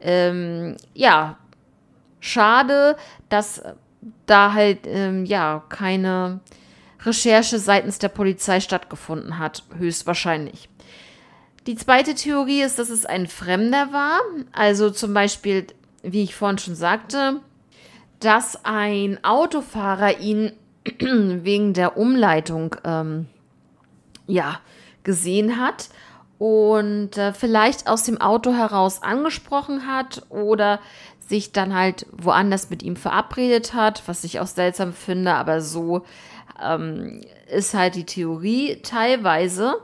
ähm, 0.00 0.76
ja, 0.94 1.38
schade, 2.20 2.96
dass 3.28 3.62
da 4.26 4.52
halt, 4.52 4.80
ähm, 4.86 5.24
ja, 5.24 5.62
keine 5.68 6.40
Recherche 7.04 7.58
seitens 7.58 7.98
der 7.98 8.08
Polizei 8.08 8.60
stattgefunden 8.60 9.38
hat, 9.38 9.62
höchstwahrscheinlich. 9.78 10.68
Die 11.66 11.76
zweite 11.76 12.14
Theorie 12.14 12.62
ist, 12.62 12.78
dass 12.78 12.90
es 12.90 13.06
ein 13.06 13.26
Fremder 13.26 13.92
war, 13.92 14.20
also 14.52 14.90
zum 14.90 15.14
Beispiel, 15.14 15.66
wie 16.02 16.22
ich 16.22 16.34
vorhin 16.34 16.58
schon 16.58 16.76
sagte, 16.76 17.40
dass 18.20 18.64
ein 18.64 19.22
Autofahrer 19.24 20.20
ihn 20.20 20.52
wegen 20.98 21.72
der 21.72 21.96
Umleitung 21.96 22.76
ähm, 22.84 23.26
ja, 24.26 24.60
gesehen 25.02 25.60
hat 25.60 25.88
und 26.38 27.16
äh, 27.16 27.32
vielleicht 27.32 27.88
aus 27.88 28.02
dem 28.02 28.20
Auto 28.20 28.52
heraus 28.52 29.02
angesprochen 29.02 29.86
hat 29.86 30.22
oder 30.28 30.80
sich 31.20 31.52
dann 31.52 31.74
halt 31.74 32.06
woanders 32.12 32.70
mit 32.70 32.82
ihm 32.82 32.96
verabredet 32.96 33.74
hat, 33.74 34.02
was 34.06 34.24
ich 34.24 34.38
auch 34.40 34.46
seltsam 34.46 34.92
finde, 34.92 35.34
aber 35.34 35.60
so 35.60 36.04
ähm, 36.62 37.22
ist 37.50 37.74
halt 37.74 37.94
die 37.94 38.06
Theorie 38.06 38.80
teilweise. 38.82 39.76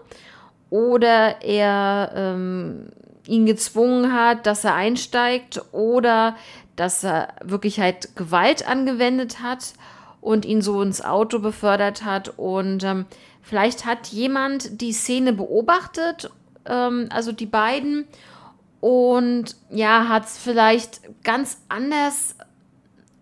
Oder 0.70 1.42
er 1.42 2.12
ähm, 2.14 2.88
ihn 3.26 3.44
gezwungen 3.44 4.12
hat, 4.12 4.46
dass 4.46 4.64
er 4.64 4.74
einsteigt 4.74 5.60
oder 5.72 6.36
dass 6.82 7.04
er 7.04 7.28
wirklich 7.44 7.78
halt 7.78 8.16
Gewalt 8.16 8.68
angewendet 8.68 9.40
hat 9.40 9.74
und 10.20 10.44
ihn 10.44 10.62
so 10.62 10.82
ins 10.82 11.00
Auto 11.00 11.38
befördert 11.38 12.04
hat. 12.04 12.36
Und 12.36 12.82
ähm, 12.82 13.06
vielleicht 13.40 13.86
hat 13.86 14.08
jemand 14.08 14.80
die 14.80 14.92
Szene 14.92 15.32
beobachtet, 15.32 16.28
ähm, 16.66 17.08
also 17.10 17.30
die 17.30 17.46
beiden, 17.46 18.08
und 18.80 19.54
ja, 19.70 20.08
hat 20.08 20.24
es 20.24 20.38
vielleicht 20.38 21.02
ganz 21.22 21.58
anders 21.68 22.34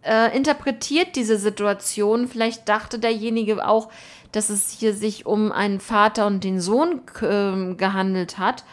äh, 0.00 0.34
interpretiert, 0.34 1.14
diese 1.14 1.36
Situation. 1.36 2.28
Vielleicht 2.28 2.66
dachte 2.66 2.98
derjenige 2.98 3.68
auch, 3.68 3.90
dass 4.32 4.48
es 4.48 4.70
hier 4.70 4.94
sich 4.94 5.26
um 5.26 5.52
einen 5.52 5.80
Vater 5.80 6.26
und 6.26 6.44
den 6.44 6.62
Sohn 6.62 7.02
äh, 7.20 7.74
gehandelt 7.74 8.38
hat 8.38 8.64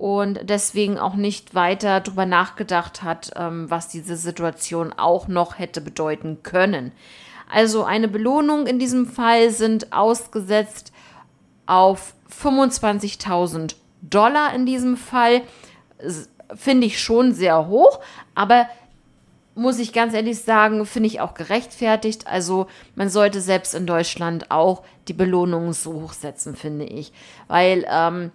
und 0.00 0.40
deswegen 0.48 0.98
auch 0.98 1.14
nicht 1.14 1.54
weiter 1.54 2.00
darüber 2.00 2.24
nachgedacht 2.24 3.02
hat, 3.02 3.32
ähm, 3.36 3.68
was 3.68 3.88
diese 3.88 4.16
Situation 4.16 4.94
auch 4.96 5.28
noch 5.28 5.58
hätte 5.58 5.82
bedeuten 5.82 6.42
können. 6.42 6.92
Also 7.52 7.84
eine 7.84 8.08
Belohnung 8.08 8.66
in 8.66 8.78
diesem 8.78 9.04
Fall 9.04 9.50
sind 9.50 9.92
ausgesetzt 9.92 10.90
auf 11.66 12.14
25.000 12.30 13.74
Dollar 14.00 14.54
in 14.54 14.64
diesem 14.64 14.96
Fall. 14.96 15.42
Finde 16.54 16.86
ich 16.86 16.98
schon 16.98 17.34
sehr 17.34 17.66
hoch, 17.66 18.00
aber 18.34 18.70
muss 19.54 19.78
ich 19.78 19.92
ganz 19.92 20.14
ehrlich 20.14 20.38
sagen, 20.38 20.86
finde 20.86 21.08
ich 21.08 21.20
auch 21.20 21.34
gerechtfertigt. 21.34 22.26
Also 22.26 22.68
man 22.94 23.10
sollte 23.10 23.42
selbst 23.42 23.74
in 23.74 23.86
Deutschland 23.86 24.50
auch 24.50 24.82
die 25.08 25.12
Belohnungen 25.12 25.74
so 25.74 25.92
hochsetzen, 26.00 26.56
finde 26.56 26.86
ich. 26.86 27.12
Weil 27.48 27.84
ähm, 27.86 28.30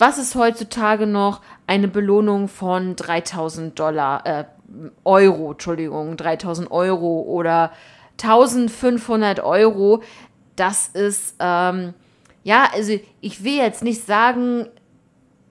was 0.00 0.18
ist 0.18 0.34
heutzutage 0.34 1.06
noch 1.06 1.40
eine 1.66 1.88
Belohnung 1.88 2.48
von 2.48 2.96
3000 2.96 3.78
Dollar, 3.78 4.26
äh, 4.26 4.44
Euro, 5.04 5.52
Entschuldigung, 5.52 6.16
3000 6.16 6.70
Euro 6.70 7.22
oder 7.22 7.72
1500 8.18 9.40
Euro? 9.40 10.02
Das 10.56 10.88
ist, 10.88 11.36
ähm, 11.38 11.94
ja, 12.44 12.68
also 12.72 12.98
ich 13.20 13.44
will 13.44 13.56
jetzt 13.56 13.82
nicht 13.82 14.06
sagen, 14.06 14.66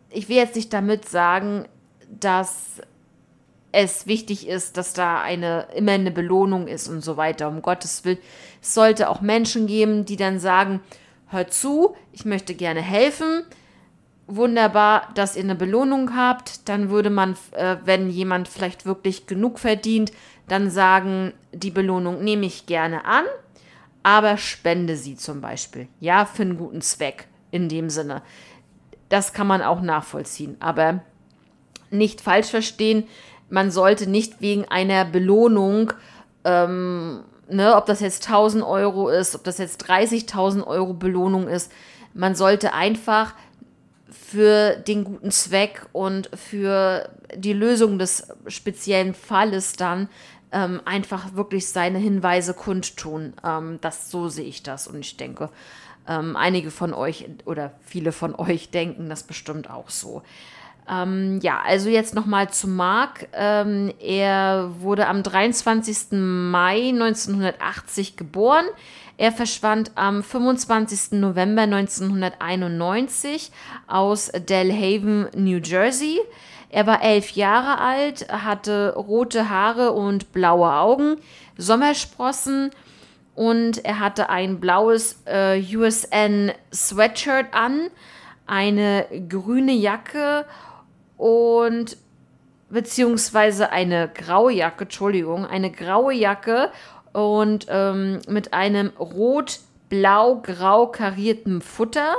ich 0.09 0.29
will 0.29 0.37
jetzt 0.37 0.55
nicht 0.55 0.73
damit 0.73 1.07
sagen, 1.07 1.67
dass 2.09 2.81
es 3.71 4.07
wichtig 4.07 4.47
ist, 4.47 4.77
dass 4.77 4.93
da 4.93 5.21
eine 5.21 5.67
immer 5.75 5.91
eine 5.91 6.11
Belohnung 6.11 6.67
ist 6.67 6.87
und 6.87 7.01
so 7.01 7.17
weiter. 7.17 7.47
Um 7.47 7.61
Gottes 7.61 8.03
Willen. 8.03 8.17
Es 8.61 8.73
sollte 8.73 9.09
auch 9.09 9.21
Menschen 9.21 9.67
geben, 9.67 10.05
die 10.05 10.15
dann 10.15 10.39
sagen, 10.39 10.81
hör 11.27 11.47
zu, 11.47 11.95
ich 12.11 12.25
möchte 12.25 12.55
gerne 12.55 12.81
helfen, 12.81 13.43
wunderbar, 14.29 15.09
dass 15.15 15.35
ihr 15.35 15.43
eine 15.43 15.55
Belohnung 15.55 16.15
habt. 16.15 16.67
Dann 16.69 16.89
würde 16.89 17.09
man, 17.09 17.35
äh, 17.51 17.77
wenn 17.83 18.09
jemand 18.09 18.47
vielleicht 18.47 18.85
wirklich 18.85 19.27
genug 19.27 19.59
verdient, 19.59 20.11
dann 20.47 20.69
sagen, 20.69 21.33
die 21.51 21.71
Belohnung 21.71 22.23
nehme 22.23 22.45
ich 22.45 22.65
gerne 22.65 23.05
an, 23.05 23.25
aber 24.03 24.37
spende 24.37 24.95
sie 24.95 25.15
zum 25.15 25.41
Beispiel. 25.41 25.87
Ja, 25.99 26.25
für 26.25 26.43
einen 26.43 26.57
guten 26.57 26.81
Zweck 26.81 27.27
in 27.51 27.69
dem 27.69 27.89
Sinne. 27.89 28.21
Das 29.09 29.33
kann 29.33 29.47
man 29.47 29.61
auch 29.61 29.81
nachvollziehen, 29.81 30.57
aber 30.59 31.01
nicht 31.89 32.21
falsch 32.21 32.47
verstehen. 32.47 33.05
Man 33.49 33.71
sollte 33.71 34.07
nicht 34.07 34.41
wegen 34.41 34.65
einer 34.65 35.05
Belohnung, 35.05 35.93
ähm, 36.43 37.23
ne, 37.49 37.75
ob 37.75 37.87
das 37.87 37.99
jetzt 37.99 38.27
1000 38.27 38.63
Euro 38.63 39.09
ist, 39.09 39.35
ob 39.35 39.43
das 39.43 39.57
jetzt 39.57 39.89
30.000 39.89 40.65
Euro 40.65 40.93
Belohnung 40.93 41.47
ist, 41.47 41.71
man 42.13 42.35
sollte 42.35 42.73
einfach 42.73 43.33
für 44.11 44.75
den 44.75 45.03
guten 45.03 45.31
Zweck 45.31 45.85
und 45.91 46.29
für 46.35 47.09
die 47.35 47.53
Lösung 47.53 47.99
des 47.99 48.27
speziellen 48.47 49.13
Falles 49.13 49.73
dann 49.73 50.09
ähm, 50.51 50.81
einfach 50.85 51.35
wirklich 51.35 51.67
seine 51.69 51.99
Hinweise 51.99 52.53
kundtun. 52.53 53.33
Ähm, 53.43 53.79
das 53.81 54.09
so 54.09 54.29
sehe 54.29 54.45
ich 54.45 54.63
das 54.63 54.87
und 54.87 54.99
ich 54.99 55.17
denke, 55.17 55.49
ähm, 56.07 56.35
einige 56.35 56.71
von 56.71 56.93
euch 56.93 57.25
oder 57.45 57.73
viele 57.81 58.11
von 58.11 58.35
euch 58.35 58.71
denken 58.71 59.09
das 59.09 59.23
bestimmt 59.23 59.69
auch 59.69 59.89
so. 59.89 60.23
Ähm, 60.89 61.39
ja, 61.43 61.61
also 61.63 61.89
jetzt 61.89 62.15
nochmal 62.15 62.49
zu 62.49 62.67
Mark. 62.67 63.27
Ähm, 63.33 63.93
er 63.99 64.71
wurde 64.79 65.07
am 65.07 65.21
23. 65.21 66.11
Mai 66.11 66.89
1980 66.89 68.17
geboren. 68.17 68.65
Er 69.19 69.33
verschwand 69.33 69.91
am 69.95 70.23
25. 70.23 71.19
November 71.19 71.63
1991 71.63 73.51
aus 73.85 74.31
Delhaven, 74.33 75.27
New 75.35 75.57
Jersey. 75.57 76.21
Er 76.69 76.87
war 76.87 77.03
elf 77.03 77.31
Jahre 77.31 77.79
alt, 77.79 78.31
hatte 78.31 78.93
rote 78.95 79.49
Haare 79.49 79.91
und 79.91 80.31
blaue 80.31 80.71
Augen, 80.71 81.17
Sommersprossen 81.57 82.71
und 83.35 83.83
er 83.83 83.99
hatte 83.99 84.29
ein 84.29 84.61
blaues 84.61 85.21
äh, 85.25 85.61
USN 85.75 86.53
Sweatshirt 86.73 87.47
an, 87.53 87.89
eine 88.47 89.05
grüne 89.27 89.73
Jacke 89.73 90.45
und 91.17 91.97
beziehungsweise 92.69 93.69
eine 93.71 94.07
graue 94.13 94.53
Jacke, 94.53 94.85
Entschuldigung, 94.85 95.45
eine 95.45 95.71
graue 95.71 96.13
Jacke 96.13 96.71
und 97.13 97.65
ähm, 97.69 98.19
mit 98.27 98.53
einem 98.53 98.91
rot 98.99 99.59
blau-grau 99.89 100.87
kariertem 100.87 101.61
Futter 101.61 102.15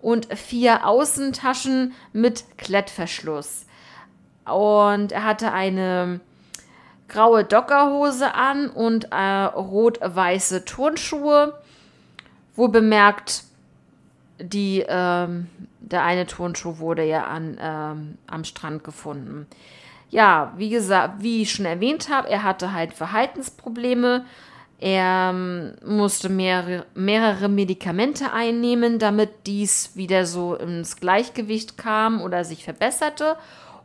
und 0.00 0.26
vier 0.36 0.86
Außentaschen 0.86 1.94
mit 2.12 2.44
Klettverschluss. 2.58 3.66
Und 4.44 5.12
er 5.12 5.24
hatte 5.24 5.52
eine 5.52 6.20
graue 7.08 7.44
Dockerhose 7.44 8.34
an 8.34 8.68
und 8.68 9.12
äh, 9.12 9.44
rot-weiße 9.44 10.64
Turnschuhe. 10.64 11.54
Wohl 12.56 12.68
bemerkt, 12.70 13.44
die, 14.40 14.84
ähm, 14.86 15.48
der 15.80 16.02
eine 16.02 16.26
Turnschuh 16.26 16.78
wurde 16.78 17.04
ja 17.04 17.24
an, 17.24 17.56
ähm, 17.60 18.18
am 18.26 18.44
Strand 18.44 18.82
gefunden. 18.82 19.46
Ja, 20.12 20.52
wie 20.58 20.68
gesagt, 20.68 21.22
wie 21.22 21.40
ich 21.40 21.52
schon 21.52 21.64
erwähnt 21.64 22.10
habe, 22.10 22.28
er 22.28 22.42
hatte 22.42 22.74
halt 22.74 22.92
Verhaltensprobleme. 22.92 24.26
Er 24.78 25.30
ähm, 25.32 25.72
musste 25.86 26.28
mehrere, 26.28 26.84
mehrere 26.94 27.48
Medikamente 27.48 28.30
einnehmen, 28.30 28.98
damit 28.98 29.30
dies 29.46 29.96
wieder 29.96 30.26
so 30.26 30.54
ins 30.54 30.96
Gleichgewicht 30.96 31.78
kam 31.78 32.20
oder 32.20 32.44
sich 32.44 32.62
verbesserte. 32.62 33.36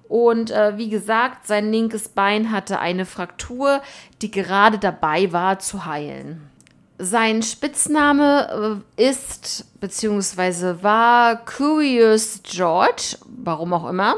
Und 0.09 0.51
äh, 0.51 0.77
wie 0.77 0.89
gesagt, 0.89 1.47
sein 1.47 1.71
linkes 1.71 2.09
Bein 2.09 2.51
hatte 2.51 2.79
eine 2.79 3.05
Fraktur, 3.05 3.81
die 4.21 4.29
gerade 4.29 4.79
dabei 4.79 5.31
war 5.31 5.59
zu 5.59 5.85
heilen. 5.85 6.49
Sein 6.97 7.41
Spitzname 7.41 8.83
äh, 8.97 9.09
ist 9.09 9.79
bzw. 9.79 10.83
war 10.83 11.37
Curious 11.45 12.41
George, 12.43 13.15
warum 13.27 13.71
auch 13.71 13.87
immer. 13.87 14.15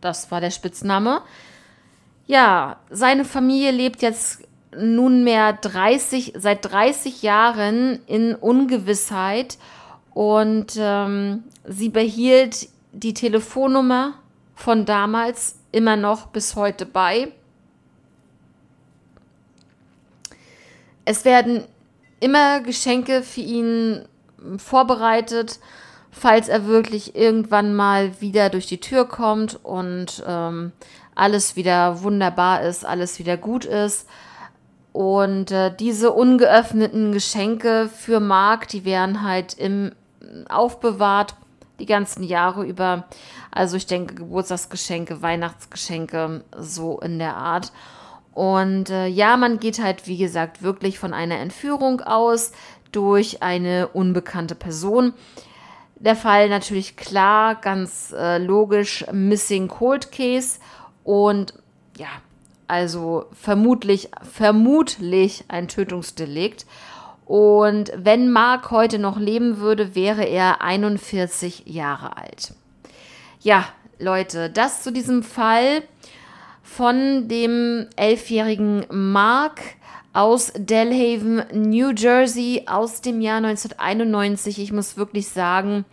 Das 0.00 0.30
war 0.30 0.40
der 0.40 0.50
Spitzname. 0.50 1.22
Ja, 2.26 2.78
seine 2.90 3.24
Familie 3.24 3.70
lebt 3.70 4.02
jetzt 4.02 4.42
nunmehr 4.76 5.52
30, 5.52 6.34
seit 6.36 6.70
30 6.70 7.22
Jahren 7.22 8.00
in 8.06 8.34
Ungewissheit 8.34 9.58
und 10.14 10.74
ähm, 10.78 11.44
sie 11.64 11.88
behielt 11.88 12.68
die 12.92 13.14
Telefonnummer 13.14 14.14
von 14.54 14.84
damals 14.84 15.56
immer 15.72 15.96
noch 15.96 16.26
bis 16.28 16.54
heute 16.54 16.86
bei. 16.86 17.32
Es 21.04 21.24
werden 21.24 21.64
immer 22.20 22.60
Geschenke 22.60 23.22
für 23.22 23.40
ihn 23.40 24.04
vorbereitet, 24.58 25.58
falls 26.10 26.48
er 26.48 26.66
wirklich 26.66 27.16
irgendwann 27.16 27.74
mal 27.74 28.20
wieder 28.20 28.50
durch 28.50 28.66
die 28.66 28.80
Tür 28.80 29.06
kommt 29.06 29.64
und 29.64 30.22
ähm, 30.26 30.72
alles 31.14 31.56
wieder 31.56 32.02
wunderbar 32.02 32.62
ist, 32.62 32.84
alles 32.84 33.18
wieder 33.18 33.36
gut 33.36 33.64
ist. 33.64 34.08
Und 34.92 35.52
äh, 35.52 35.74
diese 35.74 36.10
ungeöffneten 36.10 37.12
Geschenke 37.12 37.88
für 37.94 38.18
Mark, 38.18 38.68
die 38.68 38.84
werden 38.84 39.22
halt 39.22 39.54
im 39.54 39.92
aufbewahrt 40.48 41.34
die 41.78 41.86
ganzen 41.86 42.22
Jahre 42.22 42.64
über. 42.64 43.04
Also 43.50 43.76
ich 43.76 43.86
denke 43.86 44.14
Geburtstagsgeschenke, 44.14 45.22
Weihnachtsgeschenke, 45.22 46.44
so 46.56 47.00
in 47.00 47.18
der 47.18 47.36
Art. 47.36 47.72
Und 48.32 48.90
äh, 48.90 49.06
ja, 49.06 49.36
man 49.36 49.58
geht 49.58 49.82
halt, 49.82 50.06
wie 50.06 50.16
gesagt, 50.16 50.62
wirklich 50.62 50.98
von 50.98 51.12
einer 51.12 51.38
Entführung 51.38 52.00
aus 52.00 52.52
durch 52.92 53.42
eine 53.42 53.88
unbekannte 53.88 54.54
Person. 54.54 55.14
Der 56.00 56.16
Fall 56.16 56.48
natürlich 56.48 56.96
klar, 56.96 57.56
ganz 57.56 58.14
äh, 58.16 58.38
logisch, 58.38 59.04
Missing 59.12 59.68
Cold 59.68 60.10
Case 60.10 60.58
und 61.04 61.52
ja, 61.98 62.08
also 62.68 63.26
vermutlich, 63.32 64.08
vermutlich 64.22 65.44
ein 65.48 65.68
Tötungsdelikt. 65.68 66.64
Und 67.26 67.92
wenn 67.94 68.30
Mark 68.30 68.70
heute 68.70 68.98
noch 68.98 69.18
leben 69.18 69.58
würde, 69.58 69.94
wäre 69.94 70.24
er 70.24 70.62
41 70.62 71.64
Jahre 71.66 72.16
alt. 72.16 72.54
Ja, 73.40 73.66
Leute, 73.98 74.48
das 74.48 74.82
zu 74.82 74.92
diesem 74.92 75.22
Fall 75.22 75.82
von 76.62 77.28
dem 77.28 77.88
elfjährigen 77.96 78.86
Mark 78.90 79.60
aus 80.12 80.52
Delhaven, 80.56 81.44
New 81.52 81.90
Jersey 81.90 82.64
aus 82.66 83.00
dem 83.00 83.20
Jahr 83.20 83.38
1991. 83.38 84.58
Ich 84.58 84.72
muss 84.72 84.96
wirklich 84.96 85.28
sagen, 85.28 85.84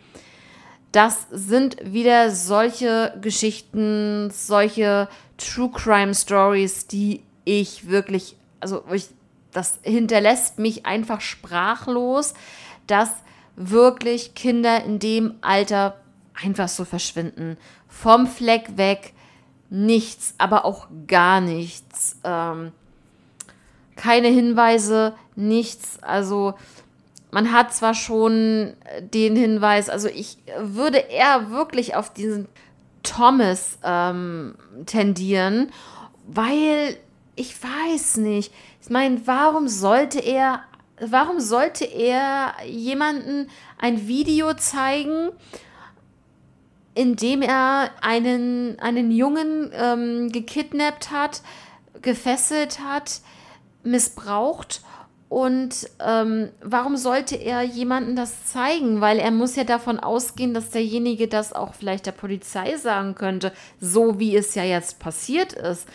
das 0.91 1.27
sind 1.31 1.77
wieder 1.83 2.31
solche 2.31 3.13
Geschichten, 3.21 4.29
solche 4.31 5.07
True 5.37 5.69
Crime 5.71 6.15
Stories, 6.15 6.87
die 6.87 7.23
ich 7.45 7.89
wirklich, 7.89 8.35
also 8.59 8.83
ich, 8.91 9.07
das 9.51 9.79
hinterlässt 9.83 10.57
mich 10.57 10.85
einfach 10.85 11.21
sprachlos, 11.21 12.33
dass 12.87 13.11
wirklich 13.55 14.33
Kinder 14.33 14.83
in 14.83 14.99
dem 14.99 15.35
Alter 15.41 15.99
einfach 16.33 16.67
so 16.67 16.85
verschwinden. 16.85 17.57
Vom 17.87 18.27
Fleck 18.27 18.77
weg, 18.77 19.13
nichts, 19.69 20.35
aber 20.37 20.65
auch 20.65 20.87
gar 21.07 21.41
nichts. 21.41 22.19
Ähm, 22.23 22.71
keine 23.97 24.29
Hinweise, 24.29 25.13
nichts. 25.35 26.01
Also 26.01 26.53
man 27.31 27.51
hat 27.51 27.73
zwar 27.73 27.93
schon 27.93 28.73
den 29.01 29.35
Hinweis, 29.35 29.89
also 29.89 30.07
ich 30.07 30.37
würde 30.59 30.97
eher 30.97 31.51
wirklich 31.51 31.95
auf 31.95 32.13
diesen 32.13 32.47
Thomas 33.03 33.79
ähm, 33.83 34.55
tendieren, 34.85 35.71
weil 36.25 36.97
ich 37.35 37.55
weiß 37.61 38.17
nicht. 38.17 38.53
Ich 38.81 38.89
meine, 38.89 39.21
warum 39.25 39.67
sollte 39.67 40.19
er, 40.19 40.63
warum 40.99 41.39
sollte 41.39 41.85
er 41.85 42.53
jemanden 42.65 43.49
ein 43.77 44.07
Video 44.07 44.53
zeigen, 44.53 45.29
in 46.95 47.15
dem 47.15 47.43
er 47.43 47.91
einen, 48.01 48.79
einen 48.79 49.11
Jungen 49.11 49.71
ähm, 49.73 50.31
gekidnappt 50.31 51.11
hat, 51.11 51.41
gefesselt 52.01 52.79
hat, 52.79 53.21
missbraucht 53.87 54.81
und 55.29 55.89
ähm, 55.99 56.49
warum 56.61 56.95
sollte 56.95 57.35
er 57.35 57.61
jemandem 57.61 58.15
das 58.15 58.45
zeigen? 58.45 59.01
Weil 59.01 59.19
er 59.19 59.31
muss 59.31 59.57
ja 59.57 59.65
davon 59.65 59.99
ausgehen, 59.99 60.53
dass 60.53 60.69
derjenige 60.69 61.27
das 61.27 61.51
auch 61.51 61.73
vielleicht 61.73 62.05
der 62.05 62.13
Polizei 62.13 62.77
sagen 62.77 63.13
könnte, 63.13 63.51
so 63.81 64.19
wie 64.19 64.37
es 64.37 64.55
ja 64.55 64.63
jetzt 64.63 64.99
passiert 64.99 65.51
ist. 65.51 65.85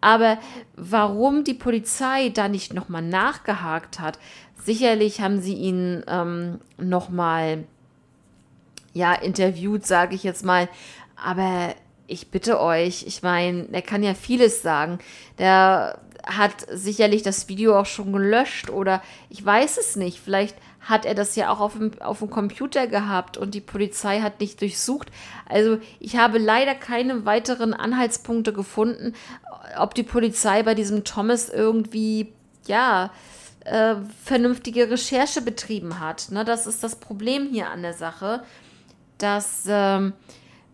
Aber 0.00 0.38
warum 0.74 1.44
die 1.44 1.54
Polizei 1.54 2.30
da 2.30 2.48
nicht 2.48 2.72
nochmal 2.72 3.02
nachgehakt 3.02 4.00
hat, 4.00 4.18
sicherlich 4.64 5.20
haben 5.20 5.42
sie 5.42 5.54
ihn 5.54 6.02
ähm, 6.06 6.58
nochmal 6.78 7.64
ja, 8.94 9.12
interviewt, 9.12 9.86
sage 9.86 10.14
ich 10.14 10.22
jetzt 10.22 10.46
mal. 10.46 10.66
Aber 11.22 11.74
ich 12.06 12.30
bitte 12.30 12.58
euch, 12.58 13.04
ich 13.06 13.22
meine, 13.22 13.68
er 13.70 13.82
kann 13.82 14.02
ja 14.02 14.14
vieles 14.14 14.62
sagen. 14.62 14.98
Der 15.38 15.98
hat 16.28 16.66
sicherlich 16.70 17.22
das 17.22 17.48
Video 17.48 17.78
auch 17.78 17.86
schon 17.86 18.12
gelöscht 18.12 18.68
oder 18.68 19.02
ich 19.30 19.44
weiß 19.44 19.78
es 19.78 19.96
nicht. 19.96 20.20
Vielleicht 20.20 20.56
hat 20.80 21.06
er 21.06 21.14
das 21.14 21.34
ja 21.36 21.50
auch 21.50 21.60
auf 21.60 21.72
dem, 21.72 21.90
auf 22.00 22.18
dem 22.18 22.30
Computer 22.30 22.86
gehabt 22.86 23.36
und 23.36 23.54
die 23.54 23.60
Polizei 23.60 24.20
hat 24.20 24.40
nicht 24.40 24.60
durchsucht. 24.60 25.10
Also 25.48 25.78
ich 26.00 26.16
habe 26.16 26.38
leider 26.38 26.74
keine 26.74 27.24
weiteren 27.24 27.72
Anhaltspunkte 27.72 28.52
gefunden, 28.52 29.14
ob 29.78 29.94
die 29.94 30.02
Polizei 30.02 30.62
bei 30.62 30.74
diesem 30.74 31.04
Thomas 31.04 31.48
irgendwie, 31.48 32.32
ja, 32.66 33.10
äh, 33.64 33.96
vernünftige 34.24 34.90
Recherche 34.90 35.40
betrieben 35.40 35.98
hat. 35.98 36.30
Ne? 36.30 36.44
Das 36.44 36.66
ist 36.66 36.84
das 36.84 36.96
Problem 36.96 37.48
hier 37.50 37.70
an 37.70 37.82
der 37.82 37.94
Sache, 37.94 38.42
dass 39.16 39.64
ähm, 39.66 40.12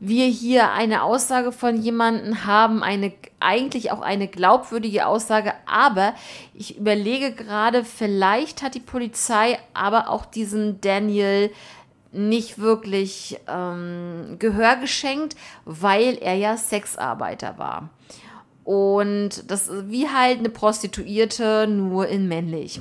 wir 0.01 0.27
hier 0.27 0.73
eine 0.73 1.03
Aussage 1.03 1.53
von 1.53 1.81
jemandem 1.81 2.45
haben, 2.45 2.83
eine 2.83 3.13
eigentlich 3.41 3.91
auch 3.91 4.01
eine 4.01 4.27
glaubwürdige 4.27 5.07
Aussage, 5.07 5.53
aber 5.67 6.15
ich 6.55 6.79
überlege 6.79 7.33
gerade, 7.33 7.85
vielleicht 7.85 8.63
hat 8.63 8.75
die 8.75 8.81
Polizei 8.81 9.59
aber 9.75 10.09
auch 10.09 10.25
diesen 10.25 10.81
Daniel 10.81 11.51
nicht 12.13 12.59
wirklich 12.59 13.39
ähm, 13.49 14.37
Gehör 14.39 14.77
geschenkt, 14.77 15.37
weil 15.65 16.17
er 16.17 16.35
ja 16.35 16.57
Sexarbeiter 16.57 17.59
war. 17.59 17.91
Und 18.65 19.51
das 19.51 19.69
ist 19.69 19.91
wie 19.91 20.09
halt 20.09 20.39
eine 20.39 20.49
Prostituierte, 20.49 21.67
nur 21.69 22.09
in 22.09 22.29
männlich. 22.29 22.81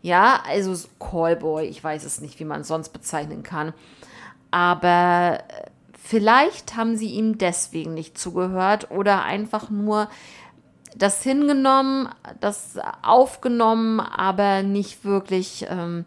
Ja, 0.00 0.42
also 0.48 0.74
Callboy, 0.98 1.66
ich 1.66 1.82
weiß 1.82 2.04
es 2.04 2.20
nicht, 2.20 2.38
wie 2.40 2.44
man 2.44 2.62
es 2.62 2.68
sonst 2.68 2.90
bezeichnen 2.90 3.42
kann. 3.42 3.74
Aber 4.50 5.40
äh, 5.48 5.70
Vielleicht 6.08 6.74
haben 6.74 6.96
sie 6.96 7.10
ihm 7.10 7.36
deswegen 7.36 7.92
nicht 7.92 8.16
zugehört 8.16 8.90
oder 8.90 9.24
einfach 9.24 9.68
nur 9.68 10.08
das 10.96 11.22
hingenommen, 11.22 12.08
das 12.40 12.78
aufgenommen, 13.02 14.00
aber 14.00 14.62
nicht 14.62 15.04
wirklich 15.04 15.66
ähm, 15.68 16.06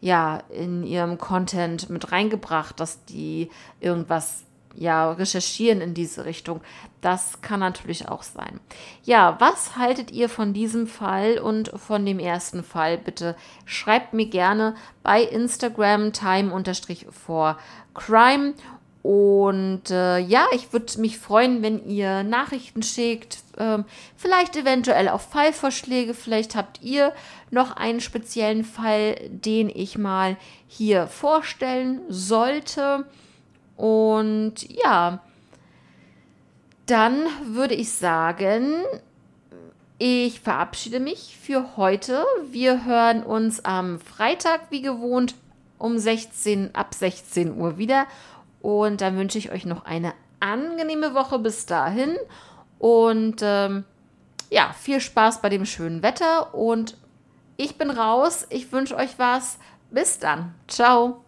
ja 0.00 0.38
in 0.50 0.84
ihrem 0.84 1.18
Content 1.18 1.90
mit 1.90 2.12
reingebracht, 2.12 2.78
dass 2.78 3.04
die 3.06 3.50
irgendwas 3.80 4.44
ja, 4.76 5.10
recherchieren 5.10 5.80
in 5.80 5.94
diese 5.94 6.26
Richtung. 6.26 6.60
Das 7.00 7.40
kann 7.40 7.58
natürlich 7.58 8.08
auch 8.08 8.22
sein. 8.22 8.60
Ja, 9.02 9.34
was 9.40 9.76
haltet 9.76 10.12
ihr 10.12 10.28
von 10.28 10.52
diesem 10.52 10.86
Fall 10.86 11.40
und 11.40 11.72
von 11.74 12.06
dem 12.06 12.20
ersten 12.20 12.62
Fall? 12.62 12.98
Bitte 12.98 13.34
schreibt 13.64 14.14
mir 14.14 14.26
gerne 14.26 14.76
bei 15.02 15.24
Instagram 15.24 16.12
time-for-crime 16.12 18.54
und 19.02 19.90
äh, 19.90 20.18
ja, 20.18 20.46
ich 20.52 20.74
würde 20.74 21.00
mich 21.00 21.18
freuen, 21.18 21.62
wenn 21.62 21.86
ihr 21.86 22.22
Nachrichten 22.22 22.82
schickt, 22.82 23.38
ähm, 23.56 23.84
vielleicht 24.14 24.56
eventuell 24.56 25.08
auch 25.08 25.22
Fallvorschläge. 25.22 26.12
Vielleicht 26.12 26.54
habt 26.54 26.82
ihr 26.82 27.14
noch 27.50 27.76
einen 27.76 28.02
speziellen 28.02 28.64
Fall, 28.64 29.14
den 29.30 29.70
ich 29.70 29.96
mal 29.96 30.36
hier 30.68 31.06
vorstellen 31.06 32.02
sollte. 32.08 33.06
Und 33.76 34.68
ja, 34.68 35.22
dann 36.84 37.24
würde 37.46 37.74
ich 37.74 37.92
sagen, 37.92 38.82
ich 39.96 40.40
verabschiede 40.40 41.00
mich 41.00 41.38
für 41.40 41.78
heute. 41.78 42.26
Wir 42.50 42.84
hören 42.84 43.22
uns 43.22 43.64
am 43.64 43.98
Freitag 43.98 44.70
wie 44.70 44.82
gewohnt 44.82 45.34
um 45.78 45.98
16 45.98 46.74
ab 46.74 46.92
16 46.92 47.56
Uhr 47.56 47.78
wieder 47.78 48.06
und 48.62 49.00
dann 49.00 49.16
wünsche 49.16 49.38
ich 49.38 49.52
euch 49.52 49.64
noch 49.64 49.84
eine 49.84 50.12
angenehme 50.40 51.14
Woche 51.14 51.38
bis 51.38 51.66
dahin. 51.66 52.16
Und 52.78 53.40
ähm, 53.42 53.84
ja, 54.50 54.74
viel 54.78 55.00
Spaß 55.00 55.42
bei 55.42 55.48
dem 55.48 55.64
schönen 55.64 56.02
Wetter. 56.02 56.54
Und 56.54 56.96
ich 57.56 57.76
bin 57.78 57.90
raus. 57.90 58.46
Ich 58.50 58.72
wünsche 58.72 58.96
euch 58.96 59.18
was. 59.18 59.58
Bis 59.90 60.18
dann. 60.18 60.54
Ciao. 60.66 61.24